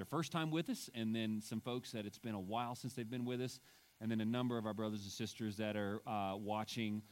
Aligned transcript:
their 0.00 0.06
first 0.06 0.32
time 0.32 0.50
with 0.50 0.70
us, 0.70 0.88
and 0.94 1.14
then 1.14 1.42
some 1.42 1.60
folks 1.60 1.92
that 1.92 2.06
it's 2.06 2.16
been 2.16 2.34
a 2.34 2.40
while 2.40 2.74
since 2.74 2.94
they've 2.94 3.10
been 3.10 3.26
with 3.26 3.38
us, 3.42 3.60
and 4.00 4.10
then 4.10 4.22
a 4.22 4.24
number 4.24 4.56
of 4.56 4.64
our 4.64 4.72
brothers 4.72 5.02
and 5.02 5.12
sisters 5.12 5.58
that 5.58 5.76
are 5.76 6.00
uh, 6.06 6.34
watching 6.34 7.02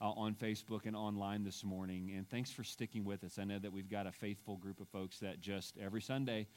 uh, 0.00 0.10
on 0.10 0.34
Facebook 0.34 0.86
and 0.86 0.96
online 0.96 1.44
this 1.44 1.62
morning. 1.62 2.12
And 2.16 2.28
thanks 2.28 2.50
for 2.50 2.64
sticking 2.64 3.04
with 3.04 3.22
us. 3.22 3.38
I 3.38 3.44
know 3.44 3.60
that 3.60 3.72
we've 3.72 3.88
got 3.88 4.08
a 4.08 4.10
faithful 4.10 4.56
group 4.56 4.80
of 4.80 4.88
folks 4.88 5.20
that 5.20 5.40
just 5.40 5.78
every 5.78 6.02
Sunday 6.02 6.48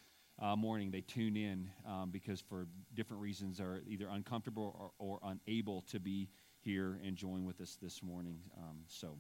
uh, 0.42 0.56
morning 0.56 0.90
they 0.90 1.02
tune 1.02 1.38
in 1.38 1.70
um, 1.88 2.10
because 2.10 2.42
for 2.42 2.66
different 2.96 3.22
reasons 3.22 3.60
are 3.60 3.84
either 3.88 4.08
uncomfortable 4.12 4.92
or, 4.98 5.20
or, 5.20 5.20
unable 5.48 5.82
to 5.82 6.00
be 6.00 6.30
here 6.62 7.00
and 7.06 7.16
join 7.16 7.46
with 7.46 7.62
us 7.62 7.78
this 7.80 8.02
morning. 8.02 8.40
Um, 8.58 8.80
so. 8.88 9.20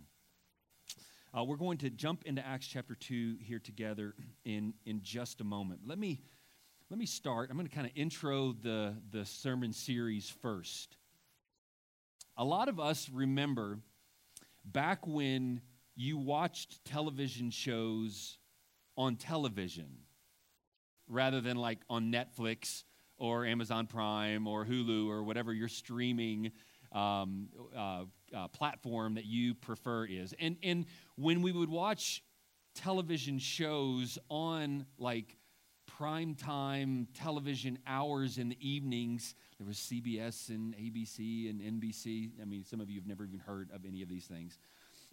Uh, 1.37 1.43
we're 1.43 1.57
going 1.57 1.77
to 1.77 1.89
jump 1.89 2.23
into 2.25 2.45
Acts 2.47 2.65
chapter 2.65 2.95
2 2.95 3.35
here 3.41 3.59
together 3.59 4.15
in, 4.45 4.73
in 4.85 5.01
just 5.03 5.41
a 5.41 5.43
moment. 5.43 5.81
Let 5.85 5.99
me, 5.99 6.21
let 6.89 6.99
me 6.99 7.05
start. 7.05 7.49
I'm 7.49 7.57
going 7.57 7.67
to 7.67 7.73
kind 7.73 7.87
of 7.87 7.93
intro 7.95 8.53
the, 8.53 8.95
the 9.11 9.25
sermon 9.25 9.73
series 9.73 10.29
first. 10.29 10.97
A 12.37 12.43
lot 12.43 12.69
of 12.69 12.79
us 12.79 13.09
remember 13.11 13.79
back 14.63 15.07
when 15.07 15.61
you 15.95 16.17
watched 16.17 16.83
television 16.85 17.49
shows 17.49 18.37
on 18.97 19.15
television 19.15 19.87
rather 21.07 21.41
than 21.41 21.57
like 21.57 21.79
on 21.89 22.11
Netflix 22.11 22.83
or 23.17 23.45
Amazon 23.45 23.87
Prime 23.87 24.47
or 24.47 24.63
Hulu 24.65 25.07
or 25.07 25.23
whatever 25.23 25.53
your 25.53 25.69
streaming 25.69 26.51
um, 26.91 27.47
uh, 27.75 28.03
uh, 28.35 28.47
platform 28.49 29.15
that 29.15 29.25
you 29.25 29.55
prefer 29.55 30.05
is. 30.05 30.35
And, 30.39 30.57
and 30.61 30.85
when 31.15 31.41
we 31.41 31.51
would 31.51 31.69
watch 31.69 32.23
television 32.75 33.39
shows 33.39 34.19
on 34.29 34.85
like 34.99 35.37
prime 35.97 36.35
time 36.35 37.07
television 37.13 37.79
hours 37.87 38.37
in 38.37 38.49
the 38.49 38.57
evenings, 38.59 39.35
there 39.57 39.65
was 39.65 39.77
CBS 39.77 40.49
and 40.49 40.75
ABC 40.75 41.49
and 41.49 41.61
NBC. 41.81 42.31
I 42.41 42.45
mean, 42.45 42.65
some 42.65 42.81
of 42.81 42.89
you 42.89 42.99
have 42.99 43.07
never 43.07 43.23
even 43.23 43.39
heard 43.39 43.69
of 43.73 43.85
any 43.85 44.01
of 44.01 44.09
these 44.09 44.25
things. 44.25 44.59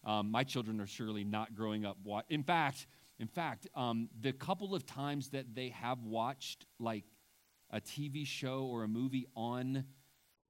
Um, 0.05 0.31
my 0.31 0.43
children 0.43 0.81
are 0.81 0.87
surely 0.87 1.23
not 1.23 1.55
growing 1.55 1.85
up. 1.85 1.99
Wa- 2.03 2.23
in 2.29 2.43
fact, 2.43 2.87
in 3.21 3.29
fact, 3.29 3.69
um, 3.77 4.09
the 4.21 4.33
couple 4.33 4.75
of 4.75 4.85
times 4.85 5.29
that 5.29 5.55
they 5.55 5.69
have 5.69 6.03
watched 6.03 6.67
like 6.81 7.05
a 7.71 7.81
TV 7.81 8.27
show 8.27 8.65
or 8.65 8.83
a 8.83 8.89
movie 8.89 9.29
on 9.37 9.85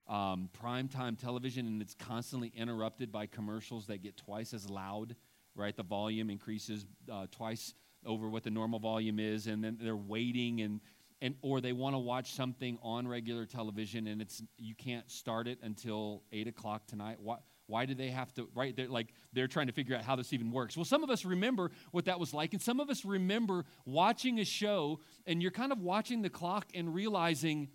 um, 0.08 0.48
primetime 0.62 1.18
television 1.18 1.66
and 1.66 1.82
it's 1.82 1.94
constantly 1.94 2.52
interrupted 2.56 3.12
by 3.12 3.26
commercials 3.26 3.86
that 3.88 4.02
get 4.02 4.16
twice 4.16 4.54
as 4.54 4.68
loud, 4.68 5.14
right? 5.54 5.76
The 5.76 5.82
volume 5.82 6.30
increases 6.30 6.86
uh, 7.10 7.26
twice 7.30 7.74
over 8.06 8.28
what 8.28 8.42
the 8.42 8.50
normal 8.50 8.78
volume 8.78 9.18
is, 9.18 9.46
and 9.46 9.62
then 9.62 9.78
they're 9.80 9.96
waiting 9.96 10.60
and 10.60 10.80
and 11.20 11.36
or 11.40 11.60
they 11.60 11.72
want 11.72 11.94
to 11.94 11.98
watch 11.98 12.34
something 12.34 12.78
on 12.82 13.06
regular 13.06 13.46
television 13.46 14.08
and 14.08 14.20
it's 14.20 14.42
you 14.58 14.74
can't 14.74 15.08
start 15.10 15.46
it 15.46 15.58
until 15.62 16.22
eight 16.32 16.48
o'clock 16.48 16.86
tonight. 16.86 17.18
Why, 17.20 17.36
why 17.66 17.86
do 17.86 17.94
they 17.94 18.10
have 18.10 18.32
to 18.34 18.48
right 18.54 18.76
they're 18.76 18.88
like 18.88 19.14
they're 19.32 19.46
trying 19.46 19.68
to 19.68 19.72
figure 19.72 19.96
out 19.96 20.02
how 20.02 20.16
this 20.16 20.32
even 20.32 20.50
works 20.50 20.76
well 20.76 20.84
some 20.84 21.04
of 21.04 21.10
us 21.10 21.24
remember 21.24 21.70
what 21.92 22.06
that 22.06 22.18
was 22.18 22.34
like 22.34 22.52
and 22.52 22.60
some 22.60 22.80
of 22.80 22.90
us 22.90 23.04
remember 23.04 23.64
watching 23.86 24.40
a 24.40 24.44
show 24.44 24.98
and 25.26 25.40
you're 25.40 25.52
kind 25.52 25.70
of 25.70 25.78
watching 25.78 26.22
the 26.22 26.28
clock 26.28 26.66
and 26.74 26.92
realizing 26.92 27.68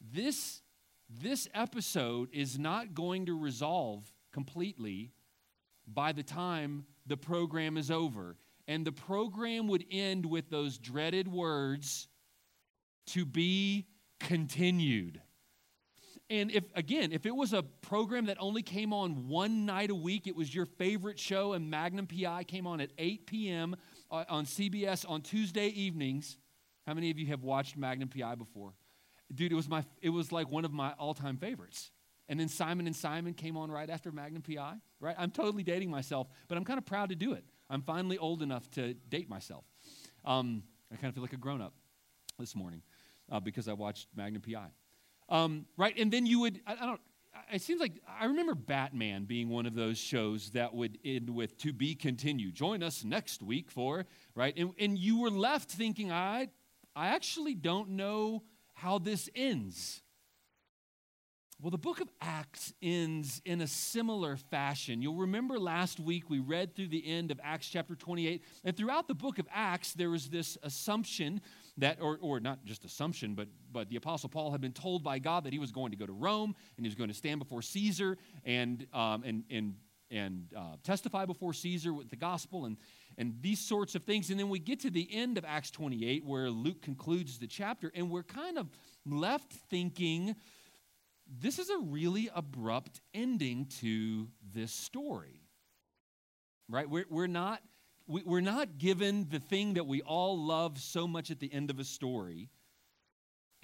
this 0.00 0.62
this 1.08 1.48
episode 1.54 2.28
is 2.32 2.58
not 2.58 2.94
going 2.94 3.26
to 3.26 3.38
resolve 3.38 4.10
completely 4.32 5.12
by 5.86 6.12
the 6.12 6.22
time 6.22 6.86
the 7.06 7.16
program 7.16 7.76
is 7.76 7.90
over. 7.90 8.36
And 8.66 8.86
the 8.86 8.92
program 8.92 9.68
would 9.68 9.84
end 9.90 10.24
with 10.26 10.50
those 10.50 10.78
dreaded 10.78 11.28
words 11.28 12.08
to 13.08 13.26
be 13.26 13.86
continued. 14.20 15.20
And 16.30 16.50
if, 16.50 16.64
again, 16.74 17.12
if 17.12 17.26
it 17.26 17.36
was 17.36 17.52
a 17.52 17.62
program 17.62 18.26
that 18.26 18.38
only 18.40 18.62
came 18.62 18.94
on 18.94 19.28
one 19.28 19.66
night 19.66 19.90
a 19.90 19.94
week, 19.94 20.26
it 20.26 20.34
was 20.34 20.54
your 20.54 20.64
favorite 20.64 21.18
show, 21.18 21.52
and 21.52 21.70
Magnum 21.70 22.06
PI 22.06 22.44
came 22.44 22.66
on 22.66 22.80
at 22.80 22.90
8 22.96 23.26
p.m. 23.26 23.76
Uh, 24.10 24.24
on 24.30 24.46
CBS 24.46 25.08
on 25.08 25.20
Tuesday 25.20 25.68
evenings. 25.68 26.38
How 26.86 26.94
many 26.94 27.10
of 27.10 27.18
you 27.18 27.26
have 27.26 27.42
watched 27.42 27.76
Magnum 27.76 28.08
PI 28.08 28.36
before? 28.36 28.72
dude, 29.32 29.52
it 29.52 29.54
was 29.54 29.68
my 29.68 29.84
it 30.02 30.10
was 30.10 30.32
like 30.32 30.50
one 30.50 30.64
of 30.64 30.72
my 30.72 30.92
all-time 30.98 31.36
favorites. 31.36 31.90
And 32.28 32.40
then 32.40 32.48
Simon 32.48 32.86
and 32.86 32.96
Simon 32.96 33.34
came 33.34 33.56
on 33.56 33.70
right 33.70 33.90
after 33.90 34.10
Magnum 34.10 34.42
PI, 34.42 34.76
right? 34.98 35.14
I'm 35.18 35.30
totally 35.30 35.62
dating 35.62 35.90
myself, 35.90 36.26
but 36.48 36.56
I'm 36.56 36.64
kind 36.64 36.78
of 36.78 36.86
proud 36.86 37.10
to 37.10 37.14
do 37.14 37.34
it. 37.34 37.44
I'm 37.70 37.82
finally 37.82 38.18
old 38.18 38.42
enough 38.42 38.70
to 38.72 38.94
date 38.94 39.28
myself. 39.28 39.64
Um, 40.24 40.62
I 40.92 40.96
kind 40.96 41.08
of 41.08 41.14
feel 41.14 41.22
like 41.22 41.32
a 41.32 41.38
grown-up 41.38 41.74
this 42.38 42.54
morning 42.54 42.82
uh, 43.30 43.40
because 43.40 43.68
I 43.68 43.72
watched 43.72 44.08
Magnum 44.14 44.42
PI. 44.42 44.66
Um, 45.28 45.66
right, 45.76 45.94
and 45.98 46.12
then 46.12 46.26
you 46.26 46.40
would, 46.40 46.60
I, 46.66 46.74
I 46.74 46.86
don't, 46.86 47.00
it 47.52 47.62
seems 47.62 47.80
like 47.80 47.92
I 48.20 48.26
remember 48.26 48.54
Batman 48.54 49.24
being 49.24 49.48
one 49.48 49.66
of 49.66 49.74
those 49.74 49.98
shows 49.98 50.50
that 50.50 50.74
would 50.74 50.98
end 51.04 51.30
with 51.30 51.58
to 51.58 51.72
be 51.72 51.94
continued. 51.94 52.54
Join 52.54 52.82
us 52.82 53.04
next 53.04 53.42
week 53.42 53.70
for, 53.70 54.06
right? 54.34 54.54
And, 54.56 54.72
and 54.78 54.98
you 54.98 55.20
were 55.20 55.30
left 55.30 55.70
thinking, 55.70 56.12
I, 56.12 56.48
I 56.94 57.08
actually 57.08 57.54
don't 57.54 57.90
know 57.90 58.44
how 58.74 58.98
this 58.98 59.28
ends. 59.34 60.02
Well, 61.64 61.70
the 61.70 61.78
book 61.78 62.02
of 62.02 62.10
Acts 62.20 62.74
ends 62.82 63.40
in 63.46 63.62
a 63.62 63.66
similar 63.66 64.36
fashion. 64.36 65.00
You'll 65.00 65.16
remember 65.16 65.58
last 65.58 65.98
week 65.98 66.28
we 66.28 66.38
read 66.38 66.76
through 66.76 66.88
the 66.88 67.02
end 67.10 67.30
of 67.30 67.40
Acts 67.42 67.70
chapter 67.70 67.94
28, 67.94 68.44
and 68.64 68.76
throughout 68.76 69.08
the 69.08 69.14
book 69.14 69.38
of 69.38 69.48
Acts, 69.50 69.94
there 69.94 70.10
was 70.10 70.28
this 70.28 70.58
assumption 70.62 71.40
that, 71.78 72.02
or, 72.02 72.18
or 72.20 72.38
not 72.38 72.66
just 72.66 72.84
assumption, 72.84 73.34
but, 73.34 73.48
but 73.72 73.88
the 73.88 73.96
Apostle 73.96 74.28
Paul 74.28 74.50
had 74.50 74.60
been 74.60 74.74
told 74.74 75.02
by 75.02 75.18
God 75.18 75.44
that 75.44 75.54
he 75.54 75.58
was 75.58 75.72
going 75.72 75.90
to 75.92 75.96
go 75.96 76.04
to 76.04 76.12
Rome 76.12 76.54
and 76.76 76.84
he 76.84 76.88
was 76.90 76.96
going 76.96 77.08
to 77.08 77.14
stand 77.14 77.38
before 77.38 77.62
Caesar 77.62 78.18
and, 78.44 78.86
um, 78.92 79.22
and, 79.24 79.44
and, 79.48 79.74
and 80.10 80.52
uh, 80.54 80.76
testify 80.82 81.24
before 81.24 81.54
Caesar 81.54 81.94
with 81.94 82.10
the 82.10 82.16
gospel. 82.16 82.66
And, 82.66 82.76
and 83.16 83.36
these 83.40 83.60
sorts 83.60 83.94
of 83.94 84.02
things. 84.02 84.28
And 84.28 84.38
then 84.38 84.48
we 84.48 84.58
get 84.58 84.80
to 84.80 84.90
the 84.90 85.08
end 85.10 85.38
of 85.38 85.44
Acts 85.46 85.70
28 85.70 86.24
where 86.24 86.50
Luke 86.50 86.82
concludes 86.82 87.38
the 87.38 87.46
chapter, 87.46 87.90
and 87.94 88.10
we're 88.10 88.22
kind 88.22 88.58
of 88.58 88.68
left 89.06 89.52
thinking 89.70 90.36
this 91.26 91.58
is 91.58 91.70
a 91.70 91.78
really 91.78 92.30
abrupt 92.34 93.00
ending 93.12 93.66
to 93.80 94.28
this 94.52 94.72
story. 94.72 95.40
Right? 96.68 96.88
We're, 96.88 97.06
we're, 97.10 97.26
not, 97.26 97.60
we, 98.06 98.22
we're 98.22 98.40
not 98.40 98.78
given 98.78 99.26
the 99.30 99.40
thing 99.40 99.74
that 99.74 99.86
we 99.86 100.02
all 100.02 100.38
love 100.38 100.78
so 100.78 101.06
much 101.06 101.30
at 101.30 101.40
the 101.40 101.52
end 101.52 101.70
of 101.70 101.78
a 101.78 101.84
story 101.84 102.50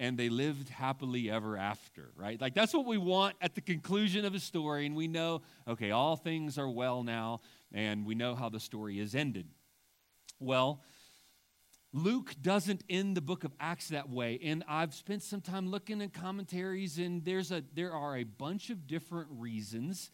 and 0.01 0.17
they 0.17 0.29
lived 0.29 0.69
happily 0.69 1.29
ever 1.29 1.55
after, 1.55 2.09
right? 2.15 2.41
Like 2.41 2.55
that's 2.55 2.73
what 2.73 2.87
we 2.87 2.97
want 2.97 3.35
at 3.39 3.53
the 3.53 3.61
conclusion 3.61 4.25
of 4.25 4.33
a 4.33 4.39
story, 4.39 4.87
and 4.87 4.95
we 4.95 5.07
know, 5.07 5.43
okay, 5.67 5.91
all 5.91 6.15
things 6.15 6.57
are 6.57 6.67
well 6.67 7.03
now 7.03 7.41
and 7.71 8.03
we 8.03 8.15
know 8.15 8.33
how 8.33 8.49
the 8.49 8.59
story 8.59 8.99
is 8.99 9.13
ended. 9.13 9.47
Well, 10.39 10.81
Luke 11.93 12.35
doesn't 12.41 12.83
end 12.89 13.17
the 13.17 13.21
book 13.21 13.43
of 13.43 13.51
Acts 13.59 13.89
that 13.89 14.09
way, 14.09 14.39
and 14.43 14.63
I've 14.65 14.93
spent 14.93 15.23
some 15.23 15.41
time 15.41 15.69
looking 15.69 16.01
at 16.01 16.13
commentaries, 16.13 16.97
and 16.97 17.23
there's 17.25 17.51
a 17.51 17.63
there 17.73 17.91
are 17.91 18.15
a 18.15 18.23
bunch 18.23 18.69
of 18.69 18.87
different 18.87 19.27
reasons 19.29 20.09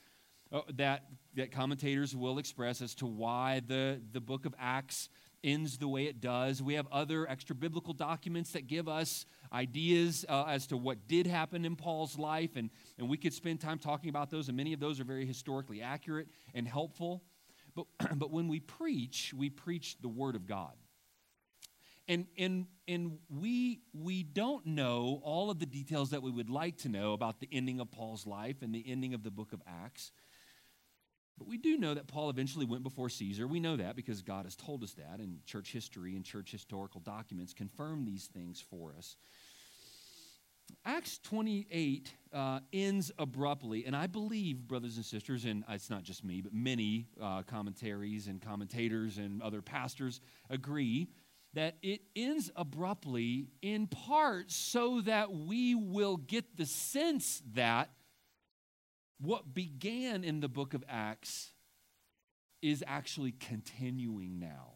uh, 0.51 0.61
that 0.73 1.05
that 1.35 1.51
commentators 1.51 2.16
will 2.16 2.39
express 2.39 2.81
as 2.81 2.95
to 2.95 3.05
why 3.05 3.61
the 3.67 4.01
the 4.11 4.19
book 4.19 4.47
of 4.47 4.55
Acts 4.57 5.09
ends 5.43 5.77
the 5.77 5.87
way 5.87 6.05
it 6.05 6.19
does. 6.19 6.63
We 6.63 6.73
have 6.73 6.87
other 6.91 7.29
extra 7.29 7.55
biblical 7.55 7.93
documents 7.93 8.53
that 8.53 8.66
give 8.66 8.87
us 8.87 9.27
ideas 9.53 10.25
uh, 10.27 10.45
as 10.45 10.66
to 10.67 10.77
what 10.77 11.07
did 11.07 11.27
happen 11.27 11.63
in 11.63 11.75
Paul's 11.75 12.17
life, 12.17 12.55
and, 12.55 12.71
and 12.97 13.07
we 13.07 13.17
could 13.17 13.33
spend 13.33 13.61
time 13.61 13.77
talking 13.77 14.09
about 14.09 14.31
those, 14.31 14.47
and 14.47 14.57
many 14.57 14.73
of 14.73 14.79
those 14.79 14.99
are 14.99 15.03
very 15.03 15.27
historically 15.27 15.83
accurate 15.83 16.27
and 16.55 16.67
helpful. 16.67 17.21
But, 17.75 17.85
but 18.16 18.31
when 18.31 18.47
we 18.47 18.61
preach, 18.61 19.31
we 19.37 19.51
preach 19.51 19.97
the 20.01 20.09
Word 20.09 20.35
of 20.35 20.47
God. 20.47 20.73
And, 22.07 22.25
and, 22.38 22.68
and 22.88 23.19
we, 23.29 23.81
we 23.94 24.23
don't 24.23 24.66
know 24.66 25.20
all 25.23 25.52
of 25.52 25.59
the 25.59 25.66
details 25.66 26.11
that 26.11 26.22
we 26.22 26.31
would 26.31 26.49
like 26.49 26.78
to 26.79 26.90
know 26.90 27.14
about 27.14 27.40
the 27.40 27.49
ending 27.52 27.79
of 27.81 27.91
Paul's 27.91 28.26
life 28.26 28.61
and 28.61 28.73
the 28.73 28.84
ending 28.87 29.14
of 29.14 29.23
the 29.23 29.31
book 29.31 29.52
of 29.52 29.61
Acts. 29.67 30.11
But 31.37 31.47
we 31.47 31.58
do 31.58 31.78
know 31.78 31.93
that 31.93 32.08
Paul 32.08 32.29
eventually 32.29 32.66
went 32.66 32.84
before 32.84 33.09
Caesar. 33.09 33.46
We 33.46 33.59
know 33.59 33.76
that 33.76 33.96
because 33.96 34.22
God 34.22 34.46
has 34.46 34.55
told 34.55 34.84
us 34.84 34.93
that, 34.93 35.20
and 35.20 35.46
church 35.46 35.72
history 35.72 36.16
and 36.16 36.26
church 36.26 36.52
historical 36.52 37.02
documents 37.02 37.53
confirm 37.53 38.05
these 38.05 38.26
things 38.26 38.64
for 38.70 38.96
us. 38.97 39.17
Acts 40.85 41.20
28 41.20 42.14
uh, 42.34 42.59
ends 42.73 43.11
abruptly, 43.20 43.85
and 43.85 43.96
I 43.96 44.08
believe, 44.08 44.67
brothers 44.67 44.97
and 44.97 45.05
sisters, 45.05 45.46
and 45.46 45.64
it's 45.70 45.90
not 45.90 46.03
just 46.03 46.23
me, 46.23 46.41
but 46.41 46.53
many 46.53 47.08
uh, 47.22 47.43
commentaries 47.43 48.28
and 48.28 48.41
commentators 48.41 49.17
and 49.17 49.41
other 49.41 49.61
pastors 49.61 50.22
agree 50.49 51.08
that 51.57 51.75
it 51.81 52.01
ends 52.15 52.51
abruptly 52.55 53.47
in 53.63 53.87
part 53.87 54.51
so 54.51 55.01
that 55.01 55.31
we 55.33 55.73
will 55.73 56.15
get 56.15 56.55
the 56.55 56.67
sense 56.67 57.41
that 57.55 57.89
what 59.19 59.55
began 59.55 60.23
in 60.23 60.39
the 60.39 60.47
book 60.47 60.75
of 60.75 60.83
Acts 60.87 61.53
is 62.61 62.83
actually 62.85 63.31
continuing 63.31 64.37
now. 64.37 64.73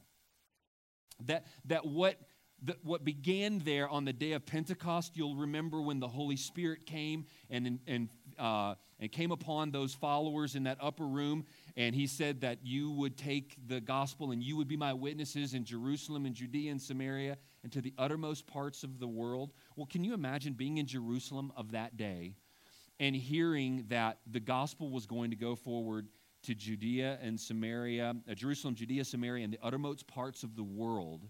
That, 1.25 1.45
that 1.65 1.85
what 1.85 2.17
the, 2.63 2.75
what 2.81 3.03
began 3.03 3.59
there 3.59 3.87
on 3.87 4.05
the 4.05 4.13
day 4.13 4.31
of 4.31 4.45
Pentecost, 4.47 5.15
you'll 5.15 5.35
remember 5.35 5.81
when 5.81 5.99
the 5.99 6.07
Holy 6.07 6.35
Spirit 6.35 6.87
came 6.87 7.25
and, 7.49 7.79
and, 7.85 8.09
uh, 8.39 8.75
and 8.99 9.11
came 9.11 9.31
upon 9.31 9.69
those 9.69 9.93
followers 9.93 10.55
in 10.55 10.63
that 10.63 10.77
upper 10.79 11.05
room, 11.05 11.45
and 11.77 11.95
he 11.95 12.07
said 12.07 12.41
that 12.41 12.59
you 12.63 12.91
would 12.91 13.18
take 13.18 13.56
the 13.68 13.79
gospel 13.79 14.31
and 14.31 14.44
you 14.44 14.57
would 14.57 14.68
be 14.68 14.77
my 14.77 14.94
witnesses 14.94 15.53
in 15.53 15.63
Jerusalem 15.63 16.25
and 16.25 16.35
Judea 16.35 16.71
and 16.71 16.81
Samaria 16.81 17.38
and 17.63 17.71
to 17.71 17.81
the 17.81 17.94
uttermost 17.97 18.47
parts 18.47 18.83
of 18.83 19.00
the 19.00 19.07
world. 19.07 19.53
Well, 19.75 19.85
can 19.85 20.03
you 20.03 20.13
imagine 20.13 20.53
being 20.53 20.77
in 20.77 20.85
Jerusalem 20.85 21.51
of 21.56 21.71
that 21.71 21.97
day 21.97 22.35
and 23.00 23.15
hearing 23.15 23.85
that 23.88 24.19
the 24.29 24.39
gospel 24.39 24.91
was 24.91 25.06
going 25.06 25.29
to 25.31 25.38
go 25.38 25.56
forward 25.56 26.07
to 26.44 26.56
Judea 26.56 27.19
and 27.21 27.39
Samaria, 27.39 28.15
uh, 28.29 28.33
Jerusalem, 28.33 28.75
Judea, 28.75 29.06
Samaria, 29.06 29.44
and 29.44 29.53
the 29.53 29.59
uttermost 29.62 30.07
parts 30.07 30.44
of 30.44 30.56
the 30.56 30.63
world? 30.63 31.27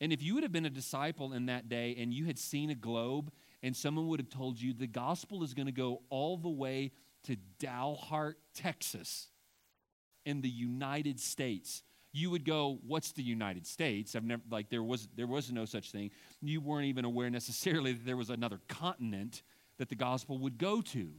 And 0.00 0.12
if 0.12 0.22
you 0.22 0.34
would 0.34 0.44
have 0.44 0.52
been 0.52 0.66
a 0.66 0.70
disciple 0.70 1.32
in 1.32 1.46
that 1.46 1.68
day 1.68 1.96
and 1.98 2.12
you 2.12 2.26
had 2.26 2.38
seen 2.38 2.70
a 2.70 2.74
globe 2.74 3.32
and 3.62 3.74
someone 3.74 4.06
would 4.08 4.20
have 4.20 4.28
told 4.28 4.60
you 4.60 4.72
the 4.72 4.86
gospel 4.86 5.42
is 5.42 5.54
going 5.54 5.66
to 5.66 5.72
go 5.72 6.02
all 6.10 6.36
the 6.36 6.48
way 6.48 6.92
to 7.24 7.36
Dalhart, 7.58 8.34
Texas, 8.54 9.28
in 10.28 10.40
the 10.42 10.48
United 10.48 11.18
States, 11.18 11.82
you 12.12 12.30
would 12.30 12.44
go, 12.44 12.78
"What's 12.86 13.12
the 13.12 13.22
United 13.22 13.66
States?" 13.66 14.14
I've 14.14 14.24
never 14.24 14.42
like 14.50 14.68
there 14.68 14.82
was 14.82 15.08
there 15.14 15.26
was 15.26 15.50
no 15.50 15.64
such 15.64 15.90
thing. 15.90 16.10
You 16.42 16.60
weren't 16.60 16.86
even 16.86 17.04
aware 17.04 17.30
necessarily 17.30 17.92
that 17.92 18.04
there 18.04 18.16
was 18.16 18.30
another 18.30 18.60
continent 18.68 19.42
that 19.78 19.88
the 19.88 19.94
gospel 19.94 20.38
would 20.38 20.58
go 20.58 20.82
to. 20.82 21.12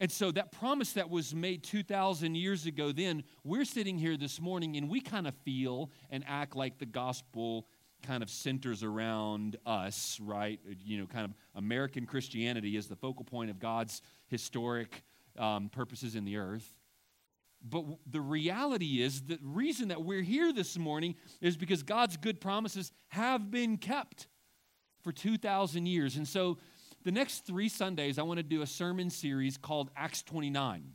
And 0.00 0.10
so 0.10 0.32
that 0.32 0.50
promise 0.50 0.94
that 0.94 1.08
was 1.08 1.32
made 1.32 1.62
2,000 1.62 2.34
years 2.34 2.66
ago, 2.66 2.90
then 2.90 3.22
we're 3.44 3.64
sitting 3.64 3.96
here 3.96 4.16
this 4.16 4.40
morning 4.40 4.76
and 4.76 4.90
we 4.90 5.00
kind 5.00 5.28
of 5.28 5.34
feel 5.44 5.92
and 6.10 6.24
act 6.26 6.56
like 6.56 6.78
the 6.78 6.86
gospel 6.86 7.68
kind 8.02 8.20
of 8.20 8.28
centers 8.28 8.82
around 8.82 9.56
us, 9.64 10.18
right? 10.20 10.58
You 10.84 10.98
know, 10.98 11.06
kind 11.06 11.24
of 11.24 11.34
American 11.54 12.04
Christianity 12.04 12.76
is 12.76 12.88
the 12.88 12.96
focal 12.96 13.24
point 13.24 13.50
of 13.50 13.60
God's 13.60 14.02
historic 14.26 15.04
um, 15.38 15.68
purposes 15.68 16.16
in 16.16 16.24
the 16.24 16.36
earth. 16.36 16.68
But 17.64 17.84
the 18.10 18.20
reality 18.20 19.00
is 19.00 19.22
the 19.22 19.38
reason 19.42 19.88
that 19.88 20.02
we're 20.02 20.22
here 20.22 20.52
this 20.52 20.76
morning 20.76 21.14
is 21.40 21.56
because 21.56 21.82
God's 21.82 22.16
good 22.16 22.40
promises 22.40 22.90
have 23.08 23.50
been 23.50 23.76
kept 23.76 24.26
for 25.02 25.12
2,000 25.12 25.86
years. 25.86 26.16
And 26.16 26.26
so 26.26 26.58
the 27.04 27.12
next 27.12 27.46
three 27.46 27.68
Sundays, 27.68 28.18
I 28.18 28.22
want 28.22 28.38
to 28.38 28.42
do 28.44 28.62
a 28.62 28.66
sermon 28.66 29.10
series 29.10 29.56
called 29.56 29.90
Acts 29.96 30.22
29. 30.22 30.92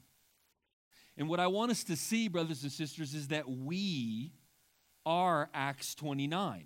And 1.18 1.28
what 1.28 1.40
I 1.40 1.48
want 1.48 1.72
us 1.72 1.84
to 1.86 1.96
see, 1.96 2.28
brothers 2.28 2.64
and 2.64 2.72
sisters, 2.72 3.14
is 3.14 3.30
that 3.30 3.50
we 3.50 4.34
are 5.06 5.50
Acts 5.54 5.96
29. 5.96 6.66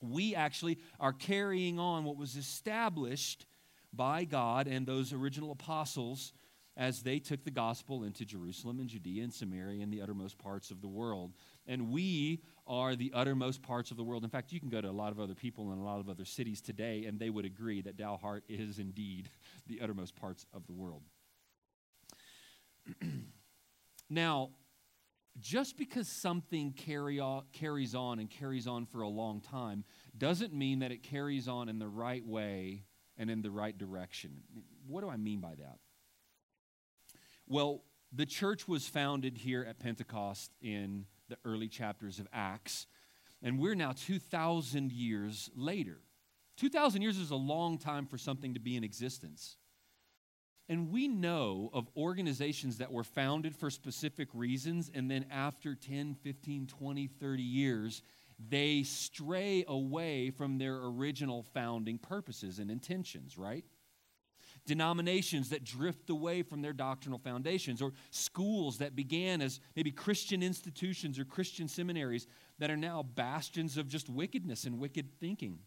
We 0.00 0.34
actually 0.34 0.78
are 1.00 1.12
carrying 1.12 1.78
on 1.78 2.04
what 2.04 2.16
was 2.16 2.36
established 2.36 3.46
by 3.92 4.24
God 4.24 4.66
and 4.66 4.86
those 4.86 5.12
original 5.12 5.52
apostles 5.52 6.32
as 6.76 7.02
they 7.02 7.18
took 7.18 7.42
the 7.44 7.50
gospel 7.50 8.04
into 8.04 8.24
Jerusalem 8.24 8.80
and 8.80 8.88
Judea 8.88 9.24
and 9.24 9.32
Samaria 9.32 9.82
and 9.82 9.92
the 9.92 10.02
uttermost 10.02 10.36
parts 10.38 10.70
of 10.70 10.82
the 10.82 10.88
world. 10.88 11.32
And 11.66 11.90
we 11.90 12.42
are 12.66 12.94
the 12.94 13.12
uttermost 13.14 13.62
parts 13.62 13.90
of 13.90 13.96
the 13.96 14.04
world. 14.04 14.24
In 14.24 14.30
fact, 14.30 14.52
you 14.52 14.60
can 14.60 14.68
go 14.68 14.80
to 14.80 14.88
a 14.88 14.92
lot 14.92 15.10
of 15.10 15.18
other 15.18 15.34
people 15.34 15.72
in 15.72 15.78
a 15.78 15.84
lot 15.84 16.00
of 16.00 16.10
other 16.10 16.26
cities 16.26 16.60
today, 16.60 17.06
and 17.06 17.18
they 17.18 17.30
would 17.30 17.46
agree 17.46 17.80
that 17.82 17.96
Dalhart 17.96 18.42
is 18.48 18.78
indeed 18.78 19.30
the 19.66 19.80
uttermost 19.80 20.16
parts 20.16 20.44
of 20.52 20.66
the 20.66 20.74
world. 20.74 21.02
now, 24.10 24.50
just 25.38 25.76
because 25.76 26.08
something 26.08 26.72
carry 26.72 27.20
carries 27.52 27.94
on 27.94 28.18
and 28.18 28.30
carries 28.30 28.66
on 28.66 28.86
for 28.86 29.02
a 29.02 29.08
long 29.08 29.40
time 29.40 29.84
doesn't 30.16 30.54
mean 30.54 30.78
that 30.78 30.92
it 30.92 31.02
carries 31.02 31.46
on 31.46 31.68
in 31.68 31.78
the 31.78 31.88
right 31.88 32.24
way 32.24 32.84
and 33.18 33.30
in 33.30 33.42
the 33.42 33.50
right 33.50 33.76
direction. 33.76 34.42
What 34.86 35.02
do 35.02 35.10
I 35.10 35.16
mean 35.16 35.40
by 35.40 35.54
that? 35.56 35.78
Well, 37.48 37.82
the 38.12 38.26
church 38.26 38.66
was 38.66 38.88
founded 38.88 39.38
here 39.38 39.64
at 39.68 39.78
Pentecost 39.78 40.50
in 40.60 41.06
the 41.28 41.38
early 41.44 41.68
chapters 41.68 42.18
of 42.18 42.26
Acts, 42.32 42.86
and 43.40 43.60
we're 43.60 43.76
now 43.76 43.92
2,000 43.92 44.90
years 44.90 45.48
later. 45.54 46.00
2,000 46.56 47.02
years 47.02 47.18
is 47.18 47.30
a 47.30 47.36
long 47.36 47.78
time 47.78 48.06
for 48.06 48.18
something 48.18 48.54
to 48.54 48.60
be 48.60 48.76
in 48.76 48.82
existence. 48.82 49.58
And 50.68 50.90
we 50.90 51.06
know 51.06 51.70
of 51.72 51.88
organizations 51.96 52.78
that 52.78 52.90
were 52.90 53.04
founded 53.04 53.54
for 53.54 53.70
specific 53.70 54.28
reasons, 54.34 54.90
and 54.92 55.08
then 55.08 55.26
after 55.30 55.76
10, 55.76 56.16
15, 56.24 56.66
20, 56.66 57.06
30 57.06 57.42
years, 57.42 58.02
they 58.48 58.82
stray 58.82 59.64
away 59.68 60.30
from 60.30 60.58
their 60.58 60.76
original 60.76 61.44
founding 61.54 61.98
purposes 61.98 62.58
and 62.58 62.72
intentions, 62.72 63.38
right? 63.38 63.64
Denominations 64.66 65.50
that 65.50 65.64
drift 65.64 66.10
away 66.10 66.42
from 66.42 66.60
their 66.60 66.72
doctrinal 66.72 67.18
foundations, 67.18 67.80
or 67.80 67.92
schools 68.10 68.78
that 68.78 68.96
began 68.96 69.40
as 69.40 69.60
maybe 69.74 69.90
Christian 69.90 70.42
institutions 70.42 71.18
or 71.18 71.24
Christian 71.24 71.68
seminaries 71.68 72.26
that 72.58 72.70
are 72.70 72.76
now 72.76 73.02
bastions 73.02 73.76
of 73.76 73.88
just 73.88 74.08
wickedness 74.08 74.64
and 74.64 74.78
wicked 74.78 75.10
thinking. 75.20 75.60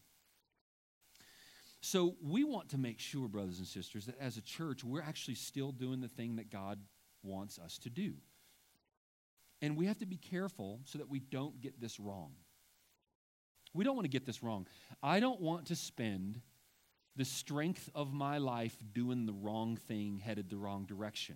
So 1.82 2.18
we 2.22 2.44
want 2.44 2.70
to 2.70 2.78
make 2.78 3.00
sure, 3.00 3.30
brothers 3.30 3.60
and 3.60 3.68
sisters, 3.68 4.06
that 4.06 4.20
as 4.20 4.36
a 4.36 4.42
church, 4.42 4.84
we're 4.84 5.02
actually 5.02 5.36
still 5.36 5.72
doing 5.72 6.02
the 6.02 6.10
thing 6.10 6.36
that 6.36 6.52
God 6.52 6.78
wants 7.24 7.58
us 7.58 7.78
to 7.80 7.90
do. 7.90 8.14
And 9.62 9.78
we 9.78 9.86
have 9.88 10.00
to 10.00 10.06
be 10.06 10.18
careful 10.18 10.82
so 10.86 10.98
that 10.98 11.10
we 11.10 11.20
don't 11.20 11.62
get 11.62 11.80
this 11.80 12.00
wrong. 12.00 12.32
We 13.74 13.84
don't 13.84 13.96
want 13.96 14.06
to 14.06 14.10
get 14.10 14.26
this 14.26 14.44
wrong. 14.44 14.68
I 15.02 15.20
don't 15.20 15.40
want 15.40 15.68
to 15.68 15.76
spend 15.76 16.42
the 17.16 17.26
strength 17.26 17.90
of 17.94 18.14
my 18.14 18.38
life 18.38 18.78
doing 18.94 19.26
the 19.26 19.34
wrong 19.34 19.76
thing, 19.76 20.20
headed 20.20 20.50
the 20.50 20.58
wrong 20.58 20.86
direction. 20.86 21.36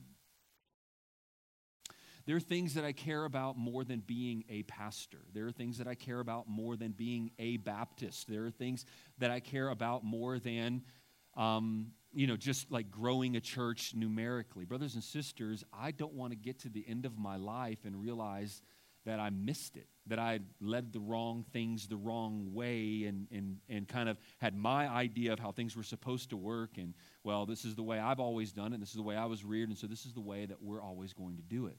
There 2.26 2.38
are 2.38 2.42
things 2.42 2.76
that 2.76 2.86
I 2.86 2.94
care 2.94 3.26
about 3.26 3.58
more 3.58 3.84
than 3.84 4.00
being 4.00 4.46
a 4.50 4.64
pastor. 4.64 5.20
There 5.34 5.46
are 5.46 5.52
things 5.52 5.78
that 5.80 5.88
I 5.88 5.96
care 5.96 6.22
about 6.22 6.48
more 6.48 6.78
than 6.78 6.92
being 6.92 7.32
a 7.38 7.58
Baptist. 7.58 8.30
There 8.30 8.46
are 8.46 8.52
things 8.52 8.86
that 9.18 9.30
I 9.30 9.42
care 9.42 9.68
about 9.68 10.06
more 10.06 10.40
than, 10.40 10.84
um, 11.36 11.88
you 12.14 12.28
know, 12.28 12.38
just 12.38 12.72
like 12.72 12.90
growing 12.90 13.36
a 13.36 13.42
church 13.42 13.94
numerically. 13.94 14.64
Brothers 14.64 14.94
and 14.94 15.04
sisters, 15.04 15.66
I 15.74 15.92
don't 15.92 16.14
want 16.14 16.32
to 16.32 16.38
get 16.38 16.60
to 16.60 16.70
the 16.70 16.86
end 16.88 17.06
of 17.06 17.18
my 17.18 17.36
life 17.36 17.80
and 17.84 18.02
realize 18.02 18.62
that 19.06 19.20
I 19.20 19.30
missed 19.30 19.76
it, 19.76 19.88
that 20.08 20.20
I 20.20 20.40
led 20.62 20.94
the 20.94 21.00
wrong 21.00 21.46
things 21.52 21.88
the 21.88 21.98
wrong 21.98 22.54
way 22.54 23.06
and, 23.06 23.28
and, 23.32 23.58
and 23.70 23.88
kind 23.88 24.08
of 24.10 24.18
had 24.40 24.56
my 24.56 24.88
idea 24.88 25.34
of 25.34 25.40
how 25.40 25.52
things 25.52 25.76
were 25.76 25.84
supposed 25.84 26.30
to 26.30 26.38
work. 26.38 26.78
And, 26.78 26.94
well, 27.24 27.46
this 27.46 27.66
is 27.66 27.76
the 27.76 27.84
way 27.84 28.00
I've 28.00 28.20
always 28.20 28.52
done 28.52 28.74
it, 28.74 28.80
this 28.80 28.90
is 28.90 28.96
the 28.96 29.04
way 29.04 29.16
I 29.16 29.26
was 29.26 29.44
reared, 29.44 29.70
and 29.70 29.78
so 29.78 29.88
this 29.88 30.06
is 30.06 30.14
the 30.14 30.22
way 30.22 30.46
that 30.46 30.62
we're 30.62 30.82
always 30.82 31.14
going 31.14 31.38
to 31.38 31.44
do 31.44 31.68
it. 31.68 31.78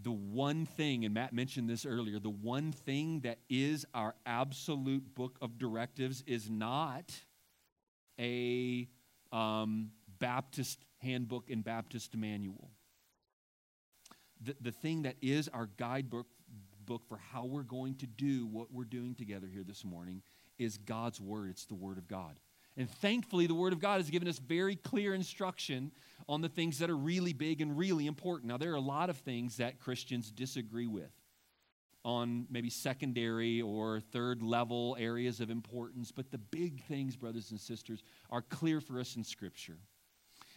The 0.00 0.12
one 0.12 0.64
thing, 0.64 1.04
and 1.04 1.12
Matt 1.12 1.34
mentioned 1.34 1.68
this 1.68 1.84
earlier, 1.84 2.18
the 2.18 2.30
one 2.30 2.72
thing 2.72 3.20
that 3.20 3.40
is 3.50 3.84
our 3.92 4.14
absolute 4.24 5.14
book 5.14 5.36
of 5.42 5.58
directives 5.58 6.22
is 6.26 6.48
not 6.48 7.12
a 8.18 8.88
um, 9.32 9.90
Baptist 10.18 10.84
handbook 10.98 11.50
and 11.50 11.62
Baptist 11.62 12.16
manual 12.16 12.70
the, 14.44 14.56
the 14.60 14.72
thing 14.72 15.02
that 15.02 15.16
is 15.20 15.48
our 15.48 15.68
guidebook 15.76 16.26
book 16.84 17.02
for 17.08 17.16
how 17.16 17.44
we're 17.44 17.62
going 17.62 17.94
to 17.94 18.06
do 18.06 18.46
what 18.46 18.72
we're 18.72 18.84
doing 18.84 19.14
together 19.14 19.46
here 19.46 19.62
this 19.62 19.84
morning 19.84 20.22
is 20.58 20.78
God's 20.78 21.20
Word. 21.20 21.50
It's 21.50 21.64
the 21.64 21.74
Word 21.74 21.98
of 21.98 22.08
God. 22.08 22.38
And 22.76 22.90
thankfully, 22.90 23.46
the 23.46 23.54
Word 23.54 23.72
of 23.72 23.80
God 23.80 23.98
has 23.98 24.10
given 24.10 24.28
us 24.28 24.38
very 24.38 24.76
clear 24.76 25.14
instruction 25.14 25.92
on 26.28 26.40
the 26.40 26.48
things 26.48 26.78
that 26.78 26.90
are 26.90 26.96
really 26.96 27.32
big 27.32 27.60
and 27.60 27.76
really 27.76 28.06
important. 28.06 28.48
Now, 28.48 28.56
there 28.56 28.72
are 28.72 28.76
a 28.76 28.80
lot 28.80 29.10
of 29.10 29.18
things 29.18 29.58
that 29.58 29.78
Christians 29.78 30.30
disagree 30.30 30.86
with 30.86 31.12
on 32.04 32.46
maybe 32.50 32.68
secondary 32.68 33.62
or 33.62 34.00
third 34.00 34.42
level 34.42 34.96
areas 34.98 35.40
of 35.40 35.50
importance, 35.50 36.10
but 36.10 36.30
the 36.32 36.38
big 36.38 36.82
things, 36.84 37.14
brothers 37.14 37.52
and 37.52 37.60
sisters, 37.60 38.02
are 38.30 38.42
clear 38.42 38.80
for 38.80 38.98
us 38.98 39.14
in 39.16 39.22
Scripture. 39.22 39.78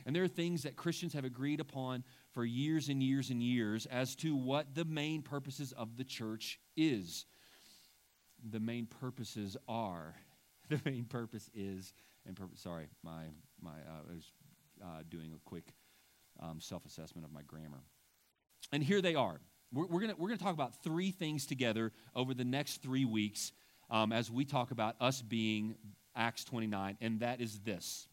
And 0.06 0.15
there 0.15 0.24
are 0.24 0.27
things 0.27 0.63
that 0.63 0.75
Christians 0.75 1.13
have 1.13 1.25
agreed 1.25 1.60
upon 1.60 2.04
for 2.36 2.44
years 2.44 2.89
and 2.89 3.01
years 3.01 3.30
and 3.30 3.42
years 3.42 3.86
as 3.86 4.13
to 4.18 4.36
what 4.36 4.75
the 4.75 4.84
main 4.84 5.22
purposes 5.22 5.72
of 5.72 5.96
the 5.96 6.04
church 6.04 6.60
is. 6.75 7.25
The 8.51 8.60
main 8.60 8.88
purposes 8.88 9.56
are, 9.70 10.15
the 10.70 10.82
main 10.84 11.06
purpose 11.06 11.50
is, 11.56 11.94
and 12.27 12.36
purpose, 12.36 12.60
sorry, 12.60 12.88
my, 13.04 13.24
my, 13.62 13.72
uh, 13.72 14.01
I 14.10 14.13
was 14.13 14.32
uh, 14.84 15.04
doing 15.10 15.32
a 15.34 15.39
quick 15.50 15.74
um, 16.42 16.60
self 16.60 16.86
assessment 16.86 17.25
of 17.25 17.32
my 17.32 17.42
grammar. 17.48 17.82
And 18.74 18.84
here 18.84 19.01
they 19.01 19.15
are. 19.15 19.39
We're, 19.72 19.86
we're 19.86 20.01
going 20.01 20.13
we're 20.18 20.27
gonna 20.27 20.38
talk 20.38 20.54
about 20.54 20.84
three 20.84 21.12
things 21.12 21.46
together 21.46 21.94
over 22.13 22.34
the 22.34 22.44
next 22.44 22.82
three 22.82 23.06
weeks 23.06 23.54
um, 23.89 24.12
as 24.12 24.30
we 24.30 24.44
talk 24.44 24.72
about 24.72 24.96
us 25.00 25.22
being 25.22 25.75
Acts 26.18 26.44
29, 26.44 26.98
and 27.00 27.22
that 27.22 27.39
is 27.39 27.60
this. 27.60 28.08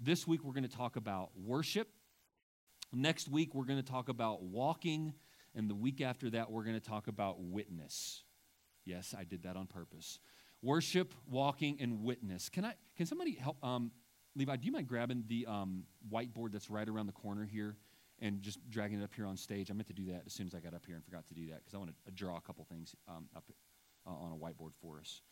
This 0.00 0.26
week, 0.26 0.42
we're 0.42 0.52
going 0.52 0.68
to 0.68 0.74
talk 0.74 0.96
about 0.96 1.30
worship. 1.38 1.88
Next 2.92 3.28
week, 3.28 3.54
we're 3.54 3.64
going 3.64 3.82
to 3.82 3.90
talk 3.90 4.08
about 4.08 4.42
walking. 4.42 5.14
And 5.54 5.68
the 5.68 5.74
week 5.74 6.00
after 6.00 6.30
that, 6.30 6.50
we're 6.50 6.64
going 6.64 6.78
to 6.78 6.88
talk 6.88 7.08
about 7.08 7.40
witness. 7.40 8.22
Yes, 8.84 9.14
I 9.18 9.24
did 9.24 9.42
that 9.42 9.56
on 9.56 9.66
purpose. 9.66 10.20
Worship, 10.62 11.14
walking, 11.28 11.78
and 11.80 12.02
witness. 12.02 12.48
Can 12.48 12.64
I? 12.64 12.74
Can 12.96 13.06
somebody 13.06 13.32
help? 13.32 13.62
Um, 13.64 13.90
Levi, 14.34 14.56
do 14.56 14.66
you 14.66 14.72
mind 14.72 14.86
grabbing 14.86 15.24
the 15.26 15.46
um, 15.46 15.84
whiteboard 16.12 16.52
that's 16.52 16.70
right 16.70 16.88
around 16.88 17.06
the 17.06 17.12
corner 17.12 17.44
here 17.44 17.76
and 18.20 18.42
just 18.42 18.58
dragging 18.70 19.00
it 19.00 19.04
up 19.04 19.14
here 19.14 19.26
on 19.26 19.36
stage? 19.36 19.70
I 19.70 19.74
meant 19.74 19.88
to 19.88 19.92
do 19.92 20.06
that 20.06 20.22
as 20.26 20.32
soon 20.32 20.46
as 20.46 20.54
I 20.54 20.60
got 20.60 20.74
up 20.74 20.84
here 20.86 20.94
and 20.94 21.04
forgot 21.04 21.26
to 21.28 21.34
do 21.34 21.46
that 21.48 21.60
because 21.60 21.74
I 21.74 21.78
want 21.78 21.90
to 22.04 22.12
draw 22.12 22.36
a 22.36 22.40
couple 22.40 22.64
things 22.64 22.94
um, 23.08 23.28
up 23.34 23.44
uh, 24.06 24.10
on 24.10 24.32
a 24.32 24.36
whiteboard 24.36 24.72
for 24.80 24.98
us. 24.98 25.22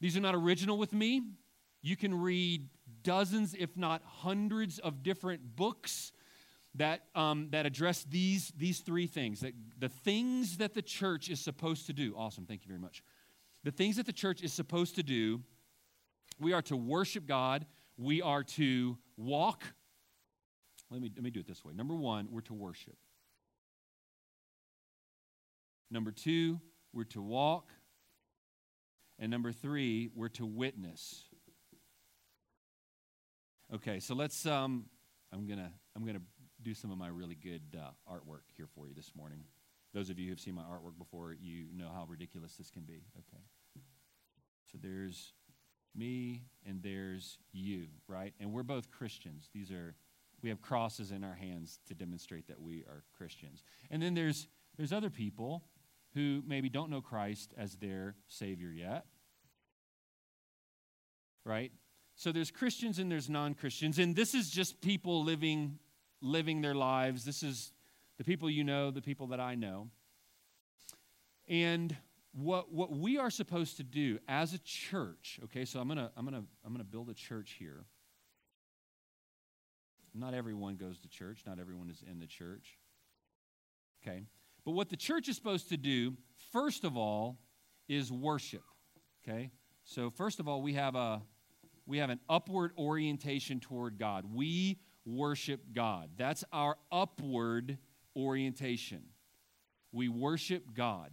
These 0.00 0.16
are 0.16 0.20
not 0.20 0.34
original 0.34 0.78
with 0.78 0.92
me. 0.92 1.22
You 1.82 1.96
can 1.96 2.14
read 2.14 2.68
dozens, 3.02 3.54
if 3.54 3.76
not 3.76 4.02
hundreds, 4.04 4.78
of 4.78 5.02
different 5.02 5.54
books 5.56 6.12
that, 6.76 7.04
um, 7.14 7.48
that 7.50 7.66
address 7.66 8.04
these, 8.04 8.52
these 8.56 8.80
three 8.80 9.06
things 9.06 9.40
that 9.40 9.52
the 9.78 9.88
things 9.88 10.58
that 10.58 10.74
the 10.74 10.82
church 10.82 11.28
is 11.30 11.40
supposed 11.40 11.86
to 11.86 11.92
do. 11.92 12.14
Awesome, 12.16 12.46
thank 12.46 12.62
you 12.62 12.68
very 12.68 12.80
much. 12.80 13.02
The 13.62 13.70
things 13.70 13.96
that 13.96 14.06
the 14.06 14.12
church 14.12 14.42
is 14.42 14.52
supposed 14.52 14.96
to 14.96 15.02
do 15.02 15.42
we 16.40 16.52
are 16.52 16.62
to 16.62 16.76
worship 16.76 17.26
God, 17.26 17.66
we 17.96 18.20
are 18.20 18.42
to 18.42 18.98
walk. 19.16 19.62
Let 20.90 21.00
me, 21.00 21.10
let 21.14 21.22
me 21.22 21.30
do 21.30 21.40
it 21.40 21.46
this 21.46 21.64
way. 21.64 21.72
Number 21.74 21.94
one, 21.94 22.28
we're 22.30 22.40
to 22.42 22.54
worship. 22.54 22.96
Number 25.90 26.10
two, 26.10 26.60
we're 26.92 27.04
to 27.04 27.22
walk. 27.22 27.70
And 29.18 29.30
number 29.30 29.52
three, 29.52 30.10
we're 30.14 30.28
to 30.30 30.44
witness. 30.44 31.24
Okay, 33.72 34.00
so 34.00 34.14
let's. 34.14 34.44
Um, 34.44 34.86
I'm 35.32 35.46
gonna. 35.46 35.72
I'm 35.96 36.04
gonna 36.04 36.20
do 36.64 36.74
some 36.74 36.90
of 36.90 36.96
my 36.96 37.08
really 37.08 37.34
good 37.34 37.78
uh, 37.78 37.90
artwork 38.10 38.44
here 38.56 38.66
for 38.74 38.88
you 38.88 38.94
this 38.94 39.12
morning. 39.14 39.44
Those 39.92 40.08
of 40.08 40.18
you 40.18 40.30
who've 40.30 40.40
seen 40.40 40.54
my 40.54 40.62
artwork 40.62 40.98
before, 40.98 41.34
you 41.38 41.66
know 41.76 41.88
how 41.94 42.06
ridiculous 42.08 42.56
this 42.56 42.70
can 42.70 42.82
be. 42.82 43.02
Okay. 43.18 43.42
So 44.72 44.78
there's 44.82 45.34
me 45.94 46.42
and 46.66 46.82
there's 46.82 47.38
you, 47.52 47.86
right? 48.08 48.32
And 48.40 48.52
we're 48.52 48.62
both 48.62 48.90
Christians. 48.90 49.50
These 49.54 49.70
are 49.70 49.94
we 50.42 50.48
have 50.48 50.60
crosses 50.60 51.10
in 51.10 51.22
our 51.22 51.34
hands 51.34 51.78
to 51.86 51.94
demonstrate 51.94 52.48
that 52.48 52.60
we 52.60 52.84
are 52.88 53.04
Christians. 53.16 53.62
And 53.90 54.02
then 54.02 54.14
there's 54.14 54.48
there's 54.76 54.92
other 54.92 55.10
people 55.10 55.64
who 56.14 56.42
maybe 56.46 56.68
don't 56.68 56.90
know 56.90 57.02
Christ 57.02 57.52
as 57.58 57.76
their 57.76 58.16
savior 58.26 58.70
yet. 58.70 59.04
Right? 61.44 61.72
So 62.16 62.32
there's 62.32 62.50
Christians 62.50 62.98
and 62.98 63.10
there's 63.10 63.28
non-Christians 63.28 63.98
and 63.98 64.16
this 64.16 64.34
is 64.34 64.50
just 64.50 64.80
people 64.80 65.24
living 65.24 65.78
living 66.24 66.62
their 66.62 66.74
lives. 66.74 67.24
This 67.24 67.42
is 67.42 67.72
the 68.18 68.24
people 68.24 68.48
you 68.48 68.64
know, 68.64 68.90
the 68.90 69.02
people 69.02 69.28
that 69.28 69.40
I 69.40 69.54
know. 69.54 69.90
And 71.48 71.94
what, 72.32 72.72
what 72.72 72.90
we 72.90 73.18
are 73.18 73.30
supposed 73.30 73.76
to 73.76 73.82
do 73.82 74.18
as 74.26 74.54
a 74.54 74.58
church, 74.58 75.38
okay, 75.44 75.64
so 75.64 75.78
I'm 75.78 75.86
gonna 75.86 76.10
I'm 76.16 76.24
gonna 76.24 76.42
I'm 76.64 76.72
gonna 76.72 76.84
build 76.84 77.10
a 77.10 77.14
church 77.14 77.56
here. 77.58 77.84
Not 80.14 80.32
everyone 80.32 80.76
goes 80.76 80.98
to 81.00 81.08
church, 81.08 81.42
not 81.46 81.58
everyone 81.58 81.90
is 81.90 82.02
in 82.10 82.18
the 82.18 82.26
church. 82.26 82.78
Okay. 84.02 84.24
But 84.64 84.72
what 84.72 84.88
the 84.88 84.96
church 84.96 85.28
is 85.28 85.36
supposed 85.36 85.68
to 85.68 85.76
do, 85.76 86.14
first 86.52 86.84
of 86.84 86.96
all, 86.96 87.38
is 87.88 88.10
worship. 88.10 88.62
Okay? 89.22 89.50
So 89.84 90.10
first 90.10 90.40
of 90.40 90.48
all, 90.48 90.62
we 90.62 90.74
have 90.74 90.94
a 90.94 91.20
we 91.86 91.98
have 91.98 92.10
an 92.10 92.20
upward 92.28 92.72
orientation 92.78 93.60
toward 93.60 93.98
God. 93.98 94.24
We 94.32 94.78
worship 95.04 95.60
God. 95.72 96.10
That's 96.16 96.44
our 96.52 96.76
upward 96.90 97.78
orientation. 98.16 99.02
We 99.92 100.08
worship 100.08 100.74
God. 100.74 101.10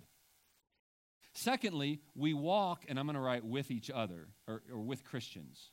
Secondly, 1.34 2.02
we 2.16 2.34
walk, 2.34 2.86
and 2.90 3.00
I'm 3.00 3.06
going 3.06 3.16
to 3.16 3.22
write 3.22 3.46
with 3.46 3.72
each 3.72 3.90
other 3.90 4.28
or, 4.48 4.64
or 4.72 4.80
with 4.80 5.04
Christians. 5.04 5.72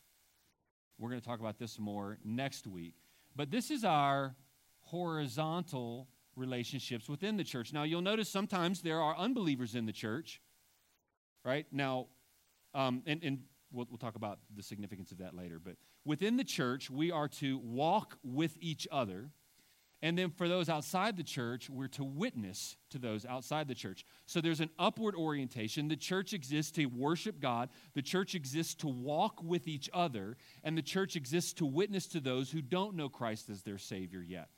We're 0.98 1.10
going 1.10 1.20
to 1.20 1.26
talk 1.26 1.40
about 1.40 1.58
this 1.58 1.78
more 1.78 2.18
next 2.25 2.66
week. 2.66 2.94
But 3.34 3.50
this 3.50 3.70
is 3.70 3.84
our 3.84 4.37
horizontal 4.80 6.08
relationships 6.37 7.08
within 7.08 7.37
the 7.37 7.44
church. 7.44 7.72
Now, 7.72 7.82
you'll 7.82 8.02
notice 8.02 8.28
sometimes 8.28 8.82
there 8.82 9.00
are 9.00 9.16
unbelievers 9.16 9.75
in 9.75 9.87
the 9.87 9.92
church, 9.92 10.40
right? 11.44 11.66
Now, 11.72 12.06
um, 12.75 13.02
and, 13.06 13.22
and 13.22 13.40
we'll, 13.72 13.87
we'll 13.90 13.98
talk 13.98 14.14
about 14.14 14.38
the 14.54 14.62
significance 14.62 15.10
of 15.10 15.18
that 15.18 15.34
later. 15.34 15.60
But 15.62 15.76
within 16.04 16.36
the 16.36 16.44
church, 16.44 16.90
we 16.90 17.10
are 17.10 17.28
to 17.28 17.58
walk 17.58 18.18
with 18.22 18.56
each 18.60 18.86
other. 18.90 19.30
And 20.00 20.16
then 20.16 20.30
for 20.30 20.48
those 20.48 20.68
outside 20.68 21.16
the 21.16 21.24
church, 21.24 21.68
we're 21.68 21.88
to 21.88 22.04
witness 22.04 22.76
to 22.90 22.98
those 22.98 23.26
outside 23.26 23.66
the 23.66 23.74
church. 23.74 24.04
So 24.26 24.40
there's 24.40 24.60
an 24.60 24.70
upward 24.78 25.16
orientation. 25.16 25.88
The 25.88 25.96
church 25.96 26.32
exists 26.32 26.70
to 26.72 26.86
worship 26.86 27.40
God, 27.40 27.68
the 27.94 28.02
church 28.02 28.34
exists 28.36 28.74
to 28.76 28.88
walk 28.88 29.42
with 29.42 29.66
each 29.66 29.90
other, 29.92 30.36
and 30.62 30.78
the 30.78 30.82
church 30.82 31.16
exists 31.16 31.52
to 31.54 31.66
witness 31.66 32.06
to 32.08 32.20
those 32.20 32.50
who 32.50 32.62
don't 32.62 32.94
know 32.94 33.08
Christ 33.08 33.50
as 33.50 33.62
their 33.62 33.78
Savior 33.78 34.22
yet. 34.22 34.50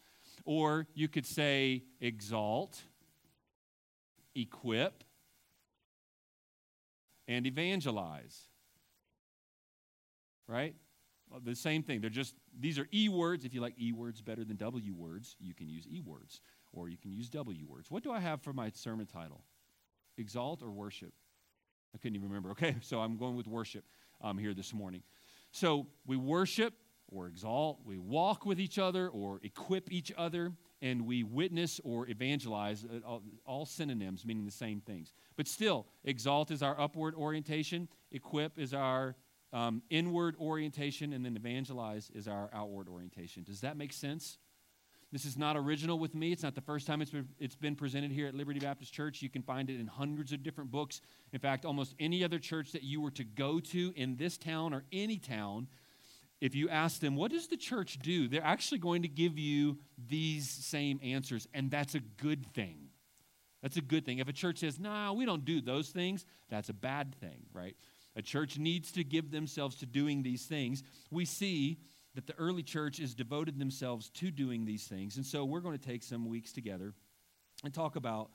Or 0.45 0.87
you 0.95 1.09
could 1.09 1.27
say 1.27 1.85
exalt, 2.01 2.79
equip, 4.35 5.05
and 7.27 7.47
evangelize. 7.47 8.49
Right? 10.47 10.75
Well, 11.31 11.41
the 11.45 11.55
same 11.55 11.83
thing. 11.83 12.01
They're 12.01 12.11
just, 12.11 12.35
these 12.59 12.79
are 12.79 12.89
E 12.93 13.09
words. 13.09 13.45
If 13.45 13.55
you 13.55 13.61
like 13.61 13.75
E 13.81 13.93
words 13.93 14.21
better 14.21 14.45
than 14.45 14.57
W 14.57 14.95
words, 14.95 15.37
you 15.39 15.55
can 15.55 15.69
use 15.69 15.87
E 15.89 16.01
words 16.01 16.41
or 16.73 16.89
you 16.89 16.97
can 16.97 17.13
use 17.13 17.29
W 17.31 17.67
words. 17.67 17.91
What 17.91 18.03
do 18.03 18.13
I 18.13 18.19
have 18.19 18.43
for 18.43 18.53
my 18.53 18.71
sermon 18.71 19.07
title? 19.07 19.43
Exalt 20.19 20.63
or 20.63 20.71
worship? 20.71 21.13
I 21.95 21.99
couldn't 21.99 22.17
even 22.17 22.29
remember. 22.29 22.51
Okay, 22.51 22.77
so 22.81 23.01
I'm 23.01 23.17
going 23.17 23.37
with 23.37 23.47
worship 23.47 23.85
um, 24.21 24.39
here 24.39 24.55
this 24.55 24.75
morning. 24.75 25.03
So 25.53 25.87
we 26.07 26.17
worship 26.17 26.75
or 27.13 27.27
exalt, 27.27 27.81
we 27.85 27.99
walk 27.99 28.47
with 28.47 28.61
each 28.61 28.79
other 28.79 29.09
or 29.09 29.41
equip 29.43 29.91
each 29.91 30.13
other, 30.17 30.53
and 30.81 31.05
we 31.05 31.25
witness 31.25 31.81
or 31.83 32.09
evangelize, 32.09 32.85
uh, 32.85 33.05
all, 33.05 33.23
all, 33.45 33.67
synonyms 33.67 34.25
meaning 34.25 34.45
the 34.45 34.51
same 34.53 34.81
things. 34.81 35.13
But 35.37 35.49
still, 35.49 35.87
exalt 36.05 36.53
is 36.53 36.63
our 36.63 36.81
upward 36.81 37.17
orientation, 37.17 37.89
equip 38.13 38.59
is 38.61 38.73
our 38.73 39.17
um, 39.53 39.83
inward 39.91 40.37
orientation, 40.41 41.13
and 41.13 41.25
then 41.25 41.37
evangelize 41.37 42.11
is 42.15 42.29
our 42.29 42.51
outward 42.53 42.89
orientation. 42.89 43.43
Does 43.43 43.61
that 43.63 43.77
make 43.77 43.93
sense? 43.93 44.39
This 45.13 45.25
is 45.25 45.37
not 45.37 45.57
original 45.57 45.99
with 45.99 46.15
me. 46.15 46.31
It's 46.31 46.45
not 46.45 46.55
the 46.55 46.61
first 46.61 46.87
time 46.87 47.03
it's 47.03 47.11
been, 47.11 47.29
it's 47.41 47.57
been 47.57 47.75
presented 47.75 48.13
here 48.13 48.29
at 48.29 48.35
Liberty 48.35 48.61
Baptist 48.61 48.93
Church. 48.93 49.23
You 49.23 49.29
can 49.29 49.43
find 49.43 49.69
it 49.69 49.81
in 49.81 49.89
hundreds 49.89 50.33
of 50.33 50.45
different 50.45 50.71
books. 50.71 51.01
In 51.33 51.41
fact, 51.41 51.65
almost 51.65 51.97
any 51.99 52.23
other 52.23 52.39
church 52.39 52.71
that 52.73 52.85
you 52.85 53.01
were 53.01 53.11
to 53.13 53.25
go 53.25 53.59
to 53.59 53.93
in 53.97 54.17
this 54.17 54.39
town 54.39 54.73
or 54.73 54.85
any 54.93 55.19
town, 55.19 55.67
if 56.41 56.55
you 56.55 56.69
ask 56.69 57.01
them, 57.01 57.17
what 57.17 57.33
does 57.33 57.49
the 57.49 57.57
church 57.57 57.99
do? 57.99 58.29
They're 58.29 58.45
actually 58.45 58.79
going 58.79 59.03
to 59.03 59.09
give 59.09 59.37
you 59.37 59.79
these 60.09 60.49
same 60.49 61.01
answers, 61.03 61.49
and 61.53 61.71
that's 61.73 61.97
a 61.97 62.01
good 62.01 62.47
thing. 62.55 62.91
That's 63.63 63.77
a 63.77 63.83
good 63.83 64.07
thing. 64.07 64.21
If 64.21 64.29
a 64.29 64.33
church 64.33 64.59
says, 64.59 64.79
nah, 64.79 65.13
we 65.13 65.27
don't 65.27 65.45
do 65.45 65.61
those 65.61 65.89
things, 65.89 66.25
that's 66.49 66.69
a 66.69 66.73
bad 66.73 67.15
thing, 67.17 67.47
right? 67.53 67.77
A 68.17 68.23
church 68.23 68.59
needs 68.59 68.93
to 68.93 69.05
give 69.05 69.31
themselves 69.31 69.77
to 69.77 69.87
doing 69.87 70.23
these 70.23 70.45
things. 70.45 70.83
We 71.11 71.25
see 71.25 71.79
that 72.15 72.27
the 72.27 72.35
early 72.35 72.63
church 72.63 72.99
has 72.99 73.15
devoted 73.15 73.59
themselves 73.59 74.11
to 74.11 74.31
doing 74.31 74.65
these 74.65 74.85
things. 74.85 75.17
And 75.17 75.25
so 75.25 75.45
we're 75.45 75.61
going 75.61 75.79
to 75.79 75.85
take 75.85 76.03
some 76.03 76.29
weeks 76.29 76.53
together 76.53 76.93
and 77.65 77.73
talk 77.73 77.97
about 77.97 78.31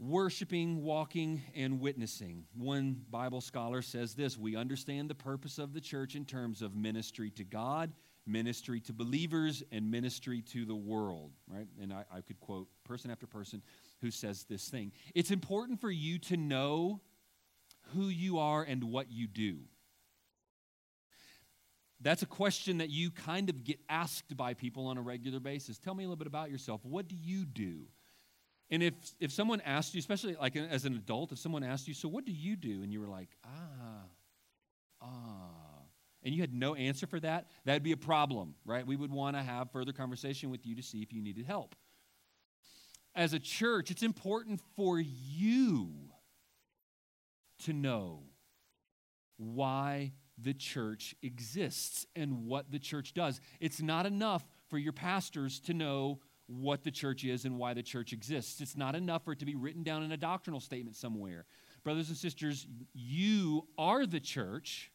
worshiping, 0.00 0.82
walking, 0.82 1.42
and 1.54 1.80
witnessing. 1.80 2.44
One 2.56 3.02
Bible 3.10 3.40
scholar 3.40 3.82
says 3.82 4.14
this 4.14 4.36
We 4.36 4.56
understand 4.56 5.08
the 5.08 5.14
purpose 5.14 5.58
of 5.58 5.72
the 5.72 5.80
church 5.80 6.16
in 6.16 6.24
terms 6.24 6.62
of 6.62 6.74
ministry 6.74 7.30
to 7.32 7.44
God, 7.44 7.92
ministry 8.26 8.80
to 8.80 8.92
believers, 8.92 9.62
and 9.70 9.90
ministry 9.90 10.42
to 10.52 10.64
the 10.64 10.74
world, 10.74 11.30
right? 11.46 11.68
And 11.80 11.92
I, 11.92 12.04
I 12.12 12.20
could 12.22 12.40
quote 12.40 12.68
person 12.84 13.10
after 13.10 13.26
person 13.26 13.62
who 14.00 14.10
says 14.10 14.44
this 14.48 14.68
thing. 14.68 14.92
It's 15.14 15.30
important 15.30 15.80
for 15.80 15.90
you 15.90 16.18
to 16.20 16.36
know 16.36 17.00
who 17.94 18.08
you 18.08 18.38
are 18.38 18.62
and 18.62 18.84
what 18.84 19.10
you 19.10 19.26
do? 19.26 19.58
That's 22.00 22.22
a 22.22 22.26
question 22.26 22.78
that 22.78 22.88
you 22.88 23.10
kind 23.10 23.50
of 23.50 23.62
get 23.62 23.78
asked 23.88 24.36
by 24.36 24.54
people 24.54 24.86
on 24.86 24.96
a 24.96 25.02
regular 25.02 25.38
basis. 25.38 25.78
Tell 25.78 25.94
me 25.94 26.04
a 26.04 26.06
little 26.06 26.16
bit 26.16 26.26
about 26.26 26.50
yourself. 26.50 26.80
What 26.84 27.08
do 27.08 27.14
you 27.14 27.44
do? 27.44 27.82
And 28.70 28.82
if, 28.82 28.94
if 29.18 29.32
someone 29.32 29.60
asked 29.62 29.94
you, 29.94 29.98
especially 29.98 30.36
like 30.40 30.56
as 30.56 30.84
an 30.84 30.94
adult, 30.94 31.32
if 31.32 31.38
someone 31.38 31.62
asked 31.62 31.88
you, 31.88 31.94
so 31.94 32.08
what 32.08 32.24
do 32.24 32.32
you 32.32 32.56
do? 32.56 32.82
And 32.82 32.92
you 32.92 33.00
were 33.00 33.08
like, 33.08 33.28
ah, 33.44 34.06
ah, 35.02 35.80
and 36.22 36.34
you 36.34 36.40
had 36.40 36.54
no 36.54 36.74
answer 36.74 37.06
for 37.06 37.18
that, 37.20 37.48
that'd 37.64 37.82
be 37.82 37.92
a 37.92 37.96
problem, 37.96 38.54
right? 38.64 38.86
We 38.86 38.96
would 38.96 39.10
want 39.10 39.36
to 39.36 39.42
have 39.42 39.70
further 39.70 39.92
conversation 39.92 40.50
with 40.50 40.64
you 40.66 40.76
to 40.76 40.82
see 40.82 41.02
if 41.02 41.12
you 41.12 41.20
needed 41.20 41.46
help. 41.46 41.74
As 43.14 43.32
a 43.32 43.40
church, 43.40 43.90
it's 43.90 44.04
important 44.04 44.60
for 44.76 45.00
you 45.00 46.09
to 47.60 47.72
know 47.72 48.24
why 49.36 50.12
the 50.38 50.54
church 50.54 51.14
exists 51.22 52.06
and 52.16 52.46
what 52.46 52.70
the 52.70 52.78
church 52.78 53.14
does. 53.14 53.40
It's 53.60 53.80
not 53.80 54.06
enough 54.06 54.44
for 54.68 54.78
your 54.78 54.92
pastors 54.92 55.60
to 55.60 55.74
know 55.74 56.20
what 56.46 56.82
the 56.82 56.90
church 56.90 57.24
is 57.24 57.44
and 57.44 57.58
why 57.58 57.74
the 57.74 57.82
church 57.82 58.12
exists. 58.12 58.60
It's 58.60 58.76
not 58.76 58.94
enough 58.94 59.24
for 59.24 59.32
it 59.32 59.38
to 59.38 59.46
be 59.46 59.54
written 59.54 59.82
down 59.82 60.02
in 60.02 60.12
a 60.12 60.16
doctrinal 60.16 60.60
statement 60.60 60.96
somewhere. 60.96 61.46
brothers 61.82 62.08
and 62.08 62.16
sisters, 62.16 62.66
you 62.92 63.66
are 63.78 64.04
the 64.04 64.20
church. 64.20 64.90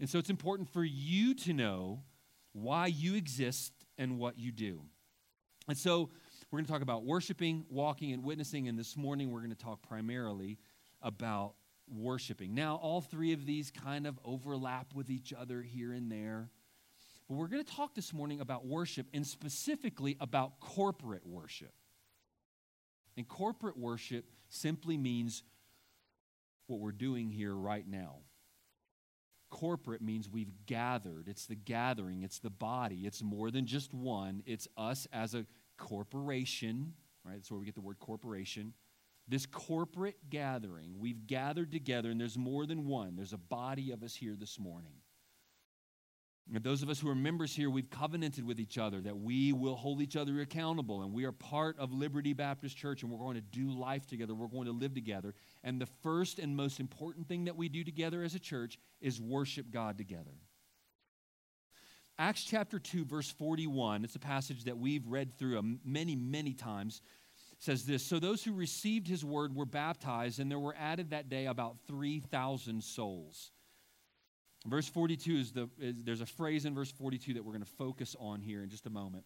And 0.00 0.08
so 0.08 0.18
it's 0.18 0.30
important 0.30 0.72
for 0.72 0.84
you 0.84 1.34
to 1.34 1.52
know 1.52 2.02
why 2.52 2.86
you 2.86 3.14
exist 3.14 3.72
and 3.98 4.18
what 4.18 4.38
you 4.38 4.52
do. 4.52 4.82
And 5.68 5.76
so 5.76 6.10
we're 6.50 6.58
going 6.58 6.66
to 6.66 6.72
talk 6.72 6.82
about 6.82 7.04
worshiping, 7.04 7.64
walking, 7.68 8.12
and 8.12 8.22
witnessing. 8.22 8.68
And 8.68 8.78
this 8.78 8.96
morning 8.96 9.30
we're 9.30 9.40
going 9.40 9.50
to 9.50 9.56
talk 9.56 9.82
primarily 9.82 10.58
about 11.02 11.54
worshiping. 11.88 12.54
Now, 12.54 12.76
all 12.76 13.00
three 13.00 13.32
of 13.32 13.46
these 13.46 13.70
kind 13.70 14.06
of 14.06 14.18
overlap 14.24 14.94
with 14.94 15.10
each 15.10 15.32
other 15.32 15.62
here 15.62 15.92
and 15.92 16.10
there. 16.10 16.50
But 17.28 17.36
we're 17.36 17.48
going 17.48 17.64
to 17.64 17.72
talk 17.72 17.94
this 17.94 18.12
morning 18.12 18.40
about 18.40 18.66
worship 18.66 19.06
and 19.14 19.26
specifically 19.26 20.16
about 20.20 20.60
corporate 20.60 21.26
worship. 21.26 21.72
And 23.16 23.26
corporate 23.26 23.78
worship 23.78 24.24
simply 24.48 24.96
means 24.96 25.42
what 26.66 26.80
we're 26.80 26.92
doing 26.92 27.30
here 27.30 27.54
right 27.54 27.86
now. 27.86 28.16
Corporate 29.50 30.02
means 30.02 30.28
we've 30.28 30.52
gathered. 30.66 31.28
It's 31.28 31.46
the 31.46 31.54
gathering, 31.54 32.22
it's 32.22 32.40
the 32.40 32.50
body. 32.50 33.02
It's 33.04 33.22
more 33.22 33.50
than 33.50 33.66
just 33.66 33.94
one. 33.94 34.42
It's 34.46 34.66
us 34.76 35.06
as 35.12 35.34
a 35.34 35.46
corporation, 35.78 36.94
right? 37.24 37.34
That's 37.34 37.50
where 37.50 37.60
we 37.60 37.66
get 37.66 37.74
the 37.74 37.80
word 37.80 38.00
corporation. 38.00 38.74
This 39.26 39.46
corporate 39.46 40.16
gathering, 40.28 40.96
we've 40.98 41.26
gathered 41.26 41.72
together, 41.72 42.10
and 42.10 42.20
there's 42.20 42.36
more 42.36 42.66
than 42.66 42.86
one. 42.86 43.16
There's 43.16 43.32
a 43.32 43.38
body 43.38 43.90
of 43.90 44.02
us 44.02 44.14
here 44.14 44.36
this 44.38 44.58
morning. 44.58 44.92
And 46.52 46.62
those 46.62 46.82
of 46.82 46.90
us 46.90 47.00
who 47.00 47.08
are 47.08 47.14
members 47.14 47.54
here, 47.56 47.70
we've 47.70 47.88
covenanted 47.88 48.44
with 48.44 48.60
each 48.60 48.76
other 48.76 49.00
that 49.00 49.16
we 49.16 49.54
will 49.54 49.76
hold 49.76 50.02
each 50.02 50.14
other 50.14 50.40
accountable. 50.40 51.02
And 51.02 51.14
we 51.14 51.24
are 51.24 51.32
part 51.32 51.78
of 51.78 51.90
Liberty 51.90 52.34
Baptist 52.34 52.76
Church, 52.76 53.02
and 53.02 53.10
we're 53.10 53.18
going 53.18 53.36
to 53.36 53.40
do 53.40 53.70
life 53.70 54.06
together. 54.06 54.34
We're 54.34 54.48
going 54.48 54.66
to 54.66 54.72
live 54.72 54.94
together. 54.94 55.34
And 55.62 55.80
the 55.80 55.88
first 56.02 56.38
and 56.38 56.54
most 56.54 56.80
important 56.80 57.28
thing 57.28 57.46
that 57.46 57.56
we 57.56 57.70
do 57.70 57.82
together 57.82 58.22
as 58.22 58.34
a 58.34 58.38
church 58.38 58.78
is 59.00 59.22
worship 59.22 59.70
God 59.70 59.96
together. 59.96 60.34
Acts 62.18 62.44
chapter 62.44 62.78
2, 62.78 63.06
verse 63.06 63.30
41, 63.30 64.04
it's 64.04 64.14
a 64.14 64.20
passage 64.20 64.64
that 64.64 64.78
we've 64.78 65.06
read 65.08 65.36
through 65.36 65.60
many, 65.84 66.14
many 66.14 66.52
times, 66.52 67.00
says 67.58 67.84
this 67.84 68.02
So 68.02 68.18
those 68.18 68.42
who 68.42 68.52
received 68.52 69.08
his 69.08 69.24
word 69.24 69.54
were 69.54 69.66
baptized, 69.66 70.40
and 70.40 70.50
there 70.50 70.58
were 70.58 70.74
added 70.78 71.10
that 71.10 71.28
day 71.28 71.46
about 71.46 71.76
3,000 71.86 72.82
souls. 72.82 73.52
Verse 74.66 74.88
42 74.88 75.36
is 75.36 75.52
the, 75.52 75.68
is, 75.78 75.94
there's 76.04 76.22
a 76.22 76.26
phrase 76.26 76.64
in 76.64 76.74
verse 76.74 76.90
42 76.90 77.34
that 77.34 77.44
we're 77.44 77.52
going 77.52 77.64
to 77.64 77.70
focus 77.70 78.16
on 78.18 78.40
here 78.40 78.62
in 78.62 78.70
just 78.70 78.86
a 78.86 78.90
moment. 78.90 79.24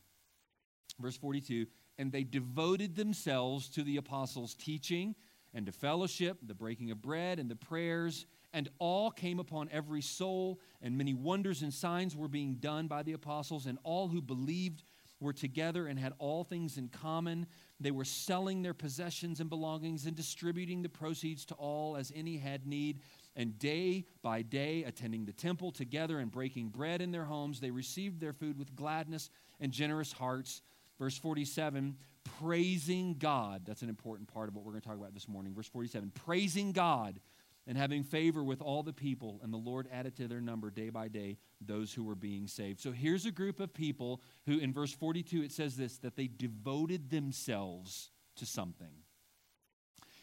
Verse 1.01 1.17
42 1.17 1.67
and 1.99 2.13
they 2.13 2.23
devoted 2.23 2.95
themselves 2.95 3.69
to 3.71 3.83
the 3.83 3.97
apostles' 3.97 4.55
teaching 4.55 5.17
and 5.53 5.67
to 5.67 5.73
fellowship, 5.73 6.39
the 6.43 6.55
breaking 6.55 6.91
of 6.91 7.03
bread, 7.03 7.39
and 7.39 7.51
the 7.51 7.57
prayers. 7.57 8.27
And 8.53 8.69
all 8.79 9.11
came 9.11 9.41
upon 9.41 9.69
every 9.73 10.01
soul, 10.01 10.61
and 10.81 10.97
many 10.97 11.13
wonders 11.13 11.63
and 11.63 11.75
signs 11.75 12.17
were 12.17 12.29
being 12.29 12.55
done 12.55 12.87
by 12.87 13.03
the 13.03 13.13
apostles, 13.13 13.67
and 13.67 13.79
all 13.83 14.09
who 14.09 14.23
believed 14.23 14.85
were 15.21 15.33
together 15.33 15.87
and 15.87 15.99
had 15.99 16.13
all 16.19 16.45
things 16.45 16.79
in 16.79 16.89
common. 16.89 17.47
They 17.81 17.91
were 17.91 18.05
selling 18.05 18.63
their 18.63 18.75
possessions 18.75 19.41
and 19.41 19.49
belongings 19.49 20.07
and 20.07 20.17
distributing 20.17 20.83
the 20.83 20.89
proceeds 20.89 21.45
to 21.47 21.55
all 21.55 21.97
as 21.97 22.13
any 22.15 22.37
had 22.37 22.67
need 22.67 23.01
and 23.37 23.57
day 23.59 24.05
by 24.21 24.43
day, 24.43 24.83
attending 24.83 25.25
the 25.25 25.33
temple 25.33 25.71
together 25.71 26.19
and 26.19 26.31
breaking 26.31 26.71
bread 26.71 27.01
in 27.01 27.13
their 27.13 27.25
homes, 27.25 27.61
they 27.61 27.71
received 27.71 28.21
their 28.21 28.33
food 28.33 28.59
with 28.59 28.75
gladness 28.75 29.31
and 29.61 29.71
generous 29.71 30.13
hearts. 30.13 30.61
Verse 30.99 31.17
47, 31.17 31.97
praising 32.41 33.15
God. 33.17 33.63
That's 33.65 33.83
an 33.83 33.89
important 33.89 34.33
part 34.33 34.49
of 34.49 34.57
what 34.57 34.65
we're 34.65 34.73
going 34.73 34.83
to 34.83 34.89
talk 34.89 34.99
about 34.99 35.15
this 35.15 35.29
morning. 35.29 35.55
Verse 35.55 35.69
47, 35.69 36.11
praising 36.27 36.73
God 36.73 37.21
and 37.69 37.77
having 37.77 38.03
favor 38.03 38.43
with 38.43 38.63
all 38.63 38.83
the 38.83 38.95
people. 38.95 39.41
And 39.43 39.53
the 39.53 39.59
Lord 39.59 39.87
added 39.93 40.17
to 40.17 40.27
their 40.27 40.41
number 40.41 40.71
day 40.71 40.89
by 40.89 41.09
day 41.09 41.37
those 41.61 41.93
who 41.93 42.03
were 42.03 42.15
being 42.15 42.49
saved. 42.49 42.81
So 42.81 42.91
here's 42.91 43.27
a 43.27 43.31
group 43.31 43.61
of 43.61 43.75
people 43.75 44.23
who, 44.47 44.59
in 44.59 44.73
verse 44.73 44.93
42, 44.93 45.43
it 45.43 45.53
says 45.53 45.77
this 45.77 45.99
that 45.99 46.17
they 46.17 46.27
devoted 46.27 47.11
themselves 47.11 48.11
to 48.37 48.47
something. 48.47 49.05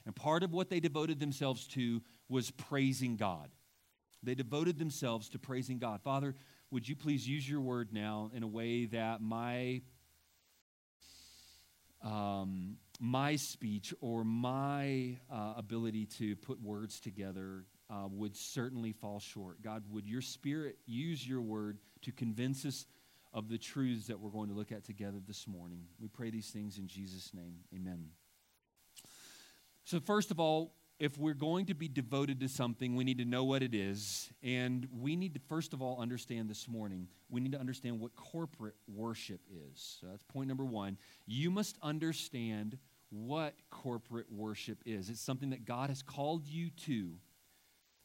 And 0.08 0.16
part 0.16 0.42
of 0.42 0.54
what 0.54 0.70
they 0.70 0.80
devoted 0.80 1.20
themselves 1.20 1.68
to 1.68 2.02
was 2.28 2.50
praising 2.50 3.16
God. 3.16 3.50
They 4.24 4.36
devoted 4.36 4.80
themselves 4.80 5.30
to 5.30 5.40
praising 5.40 5.78
God. 5.78 6.02
Father, 6.02 6.34
would 6.72 6.90
you 6.90 6.96
please 6.96 7.28
use 7.28 7.48
your 7.48 7.62
word 7.62 7.90
now 7.94 8.32
in 8.34 8.42
a 8.42 8.48
way 8.48 8.86
that 8.86 9.22
my 9.22 9.82
um, 12.04 12.78
my 13.00 13.36
speech 13.36 13.94
or 14.02 14.24
my 14.24 15.18
uh, 15.32 15.54
ability 15.58 16.06
to 16.06 16.36
put 16.38 16.62
words 16.62 17.00
together 17.00 17.66
uh, 17.90 18.08
would 18.10 18.36
certainly 18.36 18.92
fall 18.92 19.20
short. 19.20 19.62
God, 19.62 19.84
would 19.92 20.06
your 20.06 20.22
spirit 20.22 20.78
use 20.86 21.28
your 21.28 21.42
word 21.42 21.78
to 22.02 22.12
convince 22.12 22.66
us 22.66 22.86
of 23.34 23.50
the 23.50 23.58
truths 23.58 24.08
that 24.08 24.20
we're 24.20 24.30
going 24.30 24.50
to 24.50 24.56
look 24.56 24.72
at 24.72 24.84
together 24.84 25.18
this 25.28 25.48
morning? 25.48 25.82
We 26.00 26.08
pray 26.08 26.30
these 26.30 26.50
things 26.50 26.78
in 26.78 26.88
Jesus' 26.88 27.32
name. 27.34 27.56
Amen. 27.74 28.08
So, 29.84 30.00
first 30.00 30.32
of 30.32 30.40
all, 30.40 30.74
if 31.00 31.18
we're 31.18 31.34
going 31.34 31.66
to 31.66 31.74
be 31.74 31.88
devoted 31.88 32.40
to 32.40 32.48
something, 32.48 32.96
we 32.96 33.04
need 33.04 33.18
to 33.18 33.26
know 33.26 33.44
what 33.44 33.62
it 33.62 33.76
is. 33.76 34.30
And 34.42 34.88
we 34.92 35.16
need 35.16 35.34
to, 35.34 35.42
first 35.48 35.74
of 35.74 35.82
all, 35.82 36.02
understand 36.02 36.50
this 36.50 36.68
morning, 36.68 37.08
we 37.30 37.42
need 37.42 37.52
to 37.52 37.60
understand 37.60 38.00
what 38.00 38.16
corporate 38.16 38.76
worship 38.88 39.42
is. 39.52 39.98
So 40.00 40.08
that's 40.08 40.24
point 40.24 40.48
number 40.48 40.66
one. 40.66 40.98
You 41.26 41.52
must 41.52 41.78
understand 41.82 42.78
what 43.10 43.56
corporate 43.70 44.32
worship 44.32 44.80
is. 44.86 45.10
It's 45.10 45.22
something 45.22 45.50
that 45.50 45.66
God 45.66 45.90
has 45.90 46.02
called 46.02 46.48
you 46.48 46.70
to. 46.86 47.12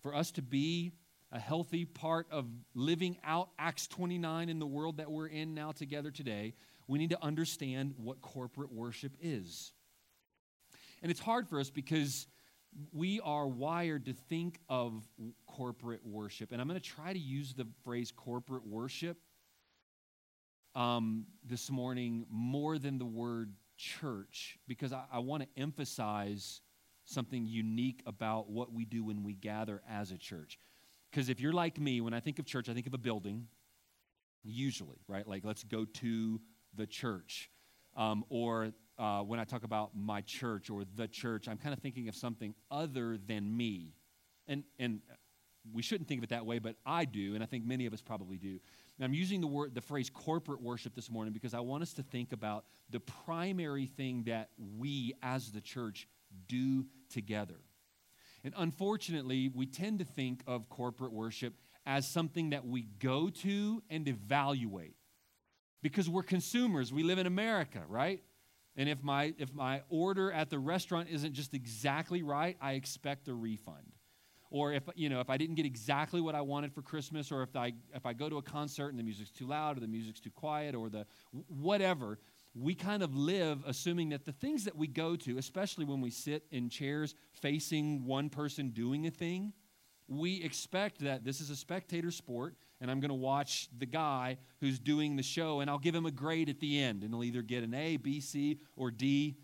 For 0.03 0.15
us 0.15 0.33
to 0.33 0.43
be 0.43 0.93
a 1.33 1.39
healthy 1.39 1.85
part 1.85 2.27
of 2.31 2.47
living 2.75 3.19
out 3.23 3.51
Acts 3.59 3.87
29 3.87 4.49
in 4.49 4.59
the 4.59 4.67
world 4.67 4.97
that 4.97 5.11
we're 5.11 5.29
in 5.29 5.55
now 5.55 5.71
together 5.71 6.11
today, 6.11 6.55
we 6.89 6.99
need 6.99 7.11
to 7.11 7.23
understand 7.23 7.95
what 7.97 8.21
corporate 8.21 8.73
worship 8.73 9.13
is. 9.21 9.73
And 11.03 11.11
it's 11.11 11.21
hard 11.21 11.49
for 11.49 11.61
us 11.61 11.71
because 11.71 12.27
we 12.93 13.21
are 13.21 13.47
wired 13.47 14.07
to 14.07 14.13
think 14.13 14.59
of 14.69 15.05
corporate 15.47 16.05
worship. 16.05 16.53
And 16.53 16.61
I'm 16.61 16.69
going 16.69 16.81
to 16.81 16.87
try 16.87 17.13
to 17.13 17.19
use 17.19 17.55
the 17.55 17.67
phrase 17.85 18.13
corporate 18.13 18.67
worship 18.67 19.17
um, 20.75 21.27
this 21.45 21.71
morning 21.71 22.27
more 22.31 22.79
than 22.79 22.99
the 22.99 23.05
word 23.05 23.53
church 23.77 24.59
because 24.69 24.93
I, 24.93 25.05
I 25.13 25.19
want 25.19 25.43
to 25.43 25.61
emphasize 25.61 26.61
something 27.05 27.45
unique 27.47 28.03
about 28.07 28.51
what 28.51 28.73
we 28.73 28.85
do 28.85 29.05
when 29.05 29.25
we 29.25 29.35
gather 29.35 29.83
as 29.89 30.13
a 30.13 30.19
church. 30.19 30.59
Because 31.11 31.29
if 31.29 31.41
you're 31.41 31.53
like 31.53 31.81
me, 31.81 32.01
when 32.01 32.15
I 32.15 32.21
think 32.21 32.39
of 32.39 32.47
church, 32.47 32.69
I 32.69 32.75
think 32.75 32.87
of 32.87 32.95
a 32.95 32.99
building, 32.99 33.49
usually, 34.45 34.99
right? 35.09 35.27
Like, 35.27 35.45
let's 35.45 35.65
go 35.65 35.85
to 35.85 36.41
the 36.75 36.87
church. 36.87 37.51
Um, 37.97 38.25
or 38.29 38.73
uh, 39.01 39.23
when 39.23 39.41
I 39.41 39.45
talk 39.45 39.65
about 39.65 39.93
my 39.97 40.21
church 40.21 40.69
or 40.69 40.83
the 40.97 41.09
church, 41.09 41.49
I'm 41.49 41.57
kind 41.57 41.73
of 41.73 41.81
thinking 41.81 42.09
of 42.09 42.15
something 42.15 42.55
other 42.71 43.17
than 43.17 43.57
me. 43.57 43.95
And, 44.47 44.63
and 44.79 45.01
we 45.73 45.81
shouldn't 45.83 46.07
think 46.07 46.19
of 46.19 46.25
it 46.25 46.31
that 46.31 46.45
way, 46.45 46.59
but 46.59 46.77
I 46.85 47.07
do, 47.07 47.35
and 47.35 47.43
I 47.43 47.47
think 47.47 47.65
many 47.65 47.87
of 47.87 47.95
us 47.95 48.03
probably 48.03 48.37
do. 48.37 48.59
And 48.99 49.05
I'm 49.05 49.15
using 49.15 49.41
the, 49.41 49.47
word, 49.47 49.75
the 49.75 49.81
phrase 49.81 50.11
corporate 50.11 50.61
worship 50.61 50.95
this 50.95 51.11
morning 51.11 51.33
because 51.33 51.55
I 51.55 51.61
want 51.61 51.83
us 51.83 51.95
to 51.95 52.03
think 52.03 52.33
about 52.33 52.67
the 52.91 53.01
primary 53.01 53.87
thing 53.87 54.25
that 54.25 54.51
we 54.79 55.15
as 55.23 55.51
the 55.51 55.63
church 55.63 56.07
do 56.47 56.85
together. 57.09 57.57
And 58.45 58.53
unfortunately, 58.57 59.51
we 59.55 59.65
tend 59.65 60.01
to 60.01 60.05
think 60.05 60.43
of 60.47 60.69
corporate 60.69 61.13
worship 61.13 61.55
as 61.87 62.07
something 62.07 62.51
that 62.51 62.67
we 62.67 62.83
go 62.83 63.31
to 63.31 63.83
and 63.89 64.07
evaluate 64.07 64.97
because 65.83 66.09
we're 66.09 66.23
consumers. 66.23 66.93
We 66.93 67.03
live 67.03 67.19
in 67.19 67.27
America, 67.27 67.83
right? 67.89 68.23
And 68.81 68.89
if 68.89 69.03
my, 69.03 69.35
if 69.37 69.53
my 69.53 69.83
order 69.91 70.33
at 70.33 70.49
the 70.49 70.59
restaurant 70.59 71.11
isn't 71.11 71.35
just 71.35 71.53
exactly 71.53 72.23
right, 72.23 72.57
I 72.63 72.73
expect 72.73 73.29
a 73.29 73.35
refund. 73.35 73.93
Or 74.51 74.73
if, 74.73 74.85
you 74.95 75.11
know, 75.11 75.21
if 75.21 75.29
I 75.29 75.37
didn't 75.37 75.57
get 75.57 75.67
exactly 75.67 76.23
what 76.23 76.35
I 76.35 76.41
wanted 76.41 76.73
for 76.73 76.81
Christmas, 76.81 77.31
or 77.31 77.43
if 77.43 77.55
I, 77.55 77.75
if 77.95 78.07
I 78.07 78.15
go 78.15 78.31
to 78.31 78.39
a 78.39 78.43
concert 78.43 78.89
and 78.89 78.99
the 78.99 79.03
music's 79.03 79.33
too 79.33 79.47
loud, 79.47 79.77
or 79.77 79.81
the 79.81 79.87
music's 79.87 80.19
too 80.19 80.31
quiet, 80.31 80.75
or 80.75 80.89
the 80.89 81.05
whatever, 81.49 82.21
we 82.55 82.75
kind 82.75 83.03
of 83.03 83.15
live 83.15 83.63
assuming 83.67 84.09
that 84.09 84.25
the 84.25 84.33
things 84.33 84.65
that 84.65 84.75
we 84.75 84.87
go 84.87 85.15
to, 85.15 85.37
especially 85.37 85.85
when 85.85 86.01
we 86.01 86.09
sit 86.09 86.47
in 86.51 86.71
chairs 86.71 87.15
facing 87.33 88.07
one 88.07 88.31
person 88.31 88.71
doing 88.71 89.07
a 89.07 89.11
thing, 89.11 89.53
we 90.09 90.43
expect 90.43 91.01
that 91.01 91.23
this 91.23 91.43
is 91.43 91.51
a 91.51 91.57
spectator 91.57 92.11
sport 92.11 92.55
and 92.81 92.91
I'm 92.91 93.01
going 93.01 93.11
to 93.11 93.15
watch 93.15 93.69
the 93.77 93.87
guy 93.87 94.39
who's 94.61 94.79
doing 94.79 95.17
the 95.17 95.23
show, 95.23 95.61
and 95.61 95.69
I'll 95.69 95.79
give 95.79 95.95
him 95.95 96.07
a 96.07 96.11
grade 96.11 96.49
at 96.49 96.61
the 96.61 96.81
end, 96.81 97.03
and 97.03 97.13
he'll 97.13 97.25
either 97.25 97.43
get 97.43 97.63
an 97.63 97.75
A, 97.75 97.97
B, 97.97 98.21
C, 98.21 98.61
or 98.77 98.91
D, 98.91 99.37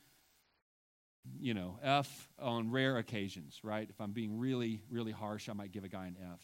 you 1.39 1.55
know, 1.55 1.79
F 1.83 2.29
on 2.39 2.71
rare 2.71 2.99
occasions, 2.99 3.61
right? 3.63 3.89
If 3.89 4.01
I'm 4.01 4.13
being 4.13 4.39
really, 4.39 4.83
really 4.91 5.13
harsh, 5.13 5.49
I 5.49 5.53
might 5.53 5.73
give 5.73 5.85
a 5.85 5.89
guy 5.89 6.07
an 6.07 6.17
F. 6.33 6.41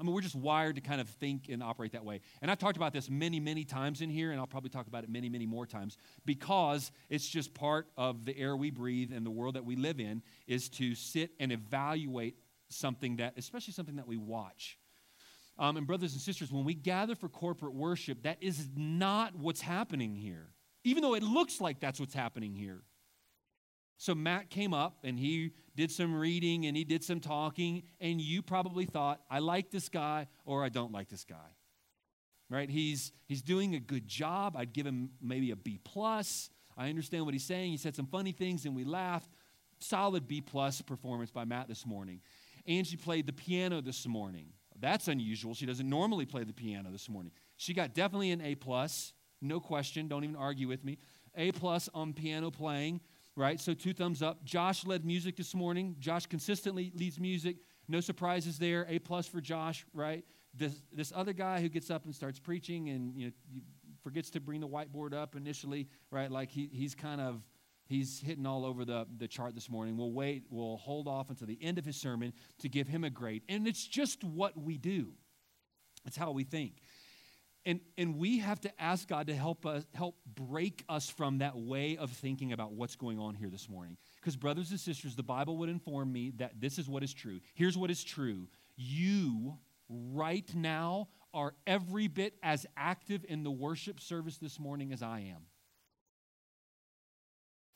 I 0.00 0.04
mean, 0.04 0.14
we're 0.14 0.20
just 0.20 0.36
wired 0.36 0.76
to 0.76 0.80
kind 0.80 1.00
of 1.00 1.08
think 1.08 1.48
and 1.48 1.60
operate 1.60 1.92
that 1.92 2.04
way. 2.04 2.20
And 2.40 2.50
I've 2.50 2.58
talked 2.58 2.76
about 2.76 2.92
this 2.92 3.10
many, 3.10 3.40
many 3.40 3.64
times 3.64 4.00
in 4.00 4.10
here, 4.10 4.30
and 4.30 4.38
I'll 4.38 4.46
probably 4.46 4.70
talk 4.70 4.86
about 4.86 5.02
it 5.02 5.10
many, 5.10 5.28
many 5.28 5.44
more 5.44 5.66
times 5.66 5.96
because 6.24 6.92
it's 7.08 7.28
just 7.28 7.52
part 7.52 7.88
of 7.96 8.24
the 8.24 8.38
air 8.38 8.56
we 8.56 8.70
breathe 8.70 9.12
and 9.12 9.26
the 9.26 9.30
world 9.30 9.56
that 9.56 9.64
we 9.64 9.74
live 9.74 9.98
in 9.98 10.22
is 10.46 10.68
to 10.70 10.94
sit 10.94 11.32
and 11.40 11.50
evaluate 11.50 12.36
something 12.68 13.16
that, 13.16 13.34
especially 13.36 13.72
something 13.72 13.96
that 13.96 14.06
we 14.06 14.16
watch. 14.16 14.77
Um, 15.58 15.76
and, 15.76 15.86
brothers 15.86 16.12
and 16.12 16.22
sisters, 16.22 16.52
when 16.52 16.64
we 16.64 16.74
gather 16.74 17.14
for 17.16 17.28
corporate 17.28 17.74
worship, 17.74 18.22
that 18.22 18.38
is 18.40 18.68
not 18.76 19.34
what's 19.34 19.60
happening 19.60 20.14
here, 20.14 20.50
even 20.84 21.02
though 21.02 21.14
it 21.14 21.22
looks 21.22 21.60
like 21.60 21.80
that's 21.80 21.98
what's 21.98 22.14
happening 22.14 22.54
here. 22.54 22.82
So 23.96 24.14
Matt 24.14 24.48
came 24.48 24.72
up 24.72 24.98
and 25.02 25.18
he 25.18 25.50
did 25.74 25.90
some 25.90 26.14
reading 26.14 26.66
and 26.66 26.76
he 26.76 26.84
did 26.84 27.02
some 27.02 27.18
talking, 27.18 27.82
and 28.00 28.20
you 28.20 28.42
probably 28.42 28.84
thought, 28.84 29.20
I 29.28 29.40
like 29.40 29.70
this 29.72 29.88
guy 29.88 30.28
or 30.44 30.64
I 30.64 30.68
don't 30.68 30.92
like 30.92 31.08
this 31.08 31.24
guy. 31.24 31.56
Right? 32.48 32.70
He's 32.70 33.12
he's 33.26 33.42
doing 33.42 33.74
a 33.74 33.80
good 33.80 34.06
job. 34.06 34.56
I'd 34.56 34.72
give 34.72 34.86
him 34.86 35.10
maybe 35.20 35.50
a 35.50 35.56
B 35.56 35.78
plus. 35.84 36.48
I 36.78 36.88
understand 36.88 37.24
what 37.26 37.34
he's 37.34 37.44
saying. 37.44 37.72
He 37.72 37.76
said 37.76 37.94
some 37.94 38.06
funny 38.06 38.32
things 38.32 38.64
and 38.64 38.74
we 38.74 38.84
laughed. 38.84 39.28
Solid 39.80 40.26
B 40.26 40.40
plus 40.40 40.80
performance 40.80 41.30
by 41.30 41.44
Matt 41.44 41.68
this 41.68 41.84
morning. 41.84 42.20
Angie 42.66 42.96
played 42.96 43.26
the 43.26 43.32
piano 43.32 43.80
this 43.80 44.06
morning. 44.06 44.52
That's 44.80 45.08
unusual. 45.08 45.54
She 45.54 45.66
doesn't 45.66 45.88
normally 45.88 46.26
play 46.26 46.44
the 46.44 46.52
piano 46.52 46.90
this 46.90 47.08
morning. 47.08 47.32
She 47.56 47.74
got 47.74 47.94
definitely 47.94 48.30
an 48.30 48.40
A 48.40 48.54
plus, 48.54 49.12
no 49.40 49.60
question. 49.60 50.08
Don't 50.08 50.24
even 50.24 50.36
argue 50.36 50.68
with 50.68 50.84
me. 50.84 50.98
A 51.34 51.52
plus 51.52 51.88
on 51.94 52.12
piano 52.12 52.50
playing 52.50 53.00
right? 53.38 53.60
So 53.60 53.72
two 53.72 53.94
thumbs 53.94 54.20
up. 54.20 54.44
Josh 54.44 54.84
led 54.84 55.04
music 55.04 55.36
this 55.36 55.54
morning. 55.54 55.94
Josh 56.00 56.26
consistently 56.26 56.92
leads 56.96 57.20
music. 57.20 57.58
No 57.86 58.00
surprises 58.00 58.58
there. 58.58 58.84
A 58.88 58.98
plus 58.98 59.28
for 59.28 59.40
Josh, 59.40 59.86
right? 59.94 60.24
This 60.52 60.82
this 60.92 61.12
other 61.14 61.32
guy 61.32 61.60
who 61.60 61.68
gets 61.68 61.88
up 61.88 62.04
and 62.04 62.14
starts 62.14 62.40
preaching 62.40 62.88
and 62.90 63.16
you 63.16 63.26
know 63.26 63.32
forgets 64.02 64.28
to 64.30 64.40
bring 64.40 64.60
the 64.60 64.68
whiteboard 64.68 65.14
up 65.14 65.36
initially, 65.36 65.88
right? 66.10 66.30
Like 66.30 66.50
he 66.50 66.68
he's 66.72 66.96
kind 66.96 67.20
of 67.20 67.40
he's 67.88 68.20
hitting 68.20 68.46
all 68.46 68.64
over 68.64 68.84
the, 68.84 69.06
the 69.16 69.26
chart 69.26 69.54
this 69.54 69.68
morning. 69.68 69.96
We'll 69.96 70.12
wait, 70.12 70.44
we'll 70.50 70.76
hold 70.76 71.08
off 71.08 71.30
until 71.30 71.46
the 71.46 71.58
end 71.60 71.78
of 71.78 71.84
his 71.84 71.96
sermon 71.96 72.32
to 72.60 72.68
give 72.68 72.86
him 72.86 73.04
a 73.04 73.10
grade. 73.10 73.42
And 73.48 73.66
it's 73.66 73.86
just 73.86 74.22
what 74.22 74.56
we 74.56 74.78
do. 74.78 75.12
It's 76.06 76.16
how 76.16 76.30
we 76.30 76.44
think. 76.44 76.74
And, 77.66 77.80
and 77.98 78.16
we 78.16 78.38
have 78.38 78.60
to 78.62 78.80
ask 78.80 79.08
God 79.08 79.26
to 79.26 79.34
help 79.34 79.66
us 79.66 79.84
help 79.92 80.16
break 80.34 80.84
us 80.88 81.10
from 81.10 81.38
that 81.38 81.56
way 81.56 81.96
of 81.96 82.10
thinking 82.10 82.52
about 82.52 82.72
what's 82.72 82.96
going 82.96 83.18
on 83.18 83.34
here 83.34 83.50
this 83.50 83.68
morning. 83.68 83.96
Because, 84.20 84.36
brothers 84.36 84.70
and 84.70 84.80
sisters, 84.80 85.16
the 85.16 85.22
Bible 85.22 85.58
would 85.58 85.68
inform 85.68 86.12
me 86.12 86.32
that 86.36 86.60
this 86.60 86.78
is 86.78 86.88
what 86.88 87.02
is 87.02 87.12
true. 87.12 87.40
Here's 87.54 87.76
what 87.76 87.90
is 87.90 88.02
true. 88.02 88.48
You 88.76 89.58
right 89.88 90.48
now 90.54 91.08
are 91.34 91.54
every 91.66 92.06
bit 92.06 92.34
as 92.42 92.64
active 92.76 93.24
in 93.28 93.42
the 93.42 93.50
worship 93.50 94.00
service 94.00 94.38
this 94.38 94.58
morning 94.58 94.92
as 94.92 95.02
I 95.02 95.20
am. 95.20 95.42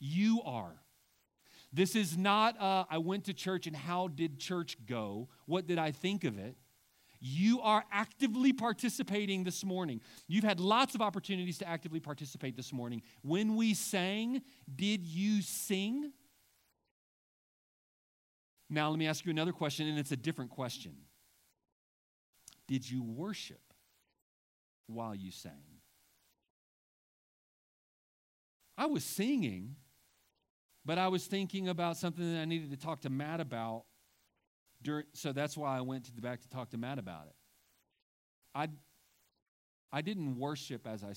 You 0.05 0.43
are. 0.45 0.75
This 1.73 1.95
is 1.95 2.19
not, 2.19 2.61
uh, 2.61 2.85
I 2.91 2.99
went 2.99 3.27
to 3.27 3.33
church 3.33 3.69
and 3.69 3.77
how 3.77 4.09
did 4.09 4.41
church 4.41 4.77
go? 4.85 5.29
What 5.47 5.69
did 5.69 5.79
I 5.79 5.93
think 5.93 6.25
of 6.25 6.39
it? 6.41 6.57
You 7.21 7.61
are 7.61 7.85
actively 7.93 8.53
participating 8.53 9.45
this 9.45 9.65
morning. 9.65 10.01
You've 10.27 10.43
had 10.43 10.59
lots 10.59 10.97
of 10.97 11.03
opportunities 11.03 11.59
to 11.59 11.69
actively 11.69 12.01
participate 12.01 12.57
this 12.57 12.73
morning. 12.73 13.01
When 13.23 13.55
we 13.55 13.75
sang, 13.75 14.43
did 14.75 15.07
you 15.07 15.41
sing? 15.41 16.11
Now, 18.69 18.91
let 18.91 18.99
me 18.99 19.07
ask 19.07 19.25
you 19.25 19.31
another 19.31 19.53
question, 19.53 19.87
and 19.87 20.01
it's 20.01 20.11
a 20.11 20.17
different 20.17 20.51
question. 20.51 20.97
Did 22.67 22.91
you 22.91 23.05
worship 23.05 23.61
while 24.89 25.15
you 25.15 25.31
sang? 25.31 25.53
I 28.77 28.87
was 28.87 29.05
singing, 29.05 29.77
but 30.85 30.99
I 30.99 31.09
was 31.09 31.27
thinking 31.27 31.69
about 31.69 31.97
something 31.97 32.33
that 32.33 32.41
I 32.41 32.45
needed 32.45 32.71
to 32.71 32.77
talk 32.77 33.03
to 33.03 33.11
Matt 33.11 33.41
about 33.41 33.85
during, 34.83 35.05
so 35.15 35.33
that's 35.33 35.57
why 35.57 35.77
I 35.77 35.81
went 35.81 36.05
to 36.07 36.15
the 36.15 36.21
back 36.21 36.41
to 36.43 36.49
talk 36.49 36.71
to 36.71 36.79
Matt 36.79 36.99
about 36.99 37.27
it. 37.27 37.35
I, 38.55 38.69
I 39.93 40.03
didn't 40.03 40.39
worship 40.39 40.87
as 40.87 41.05
I 41.05 41.15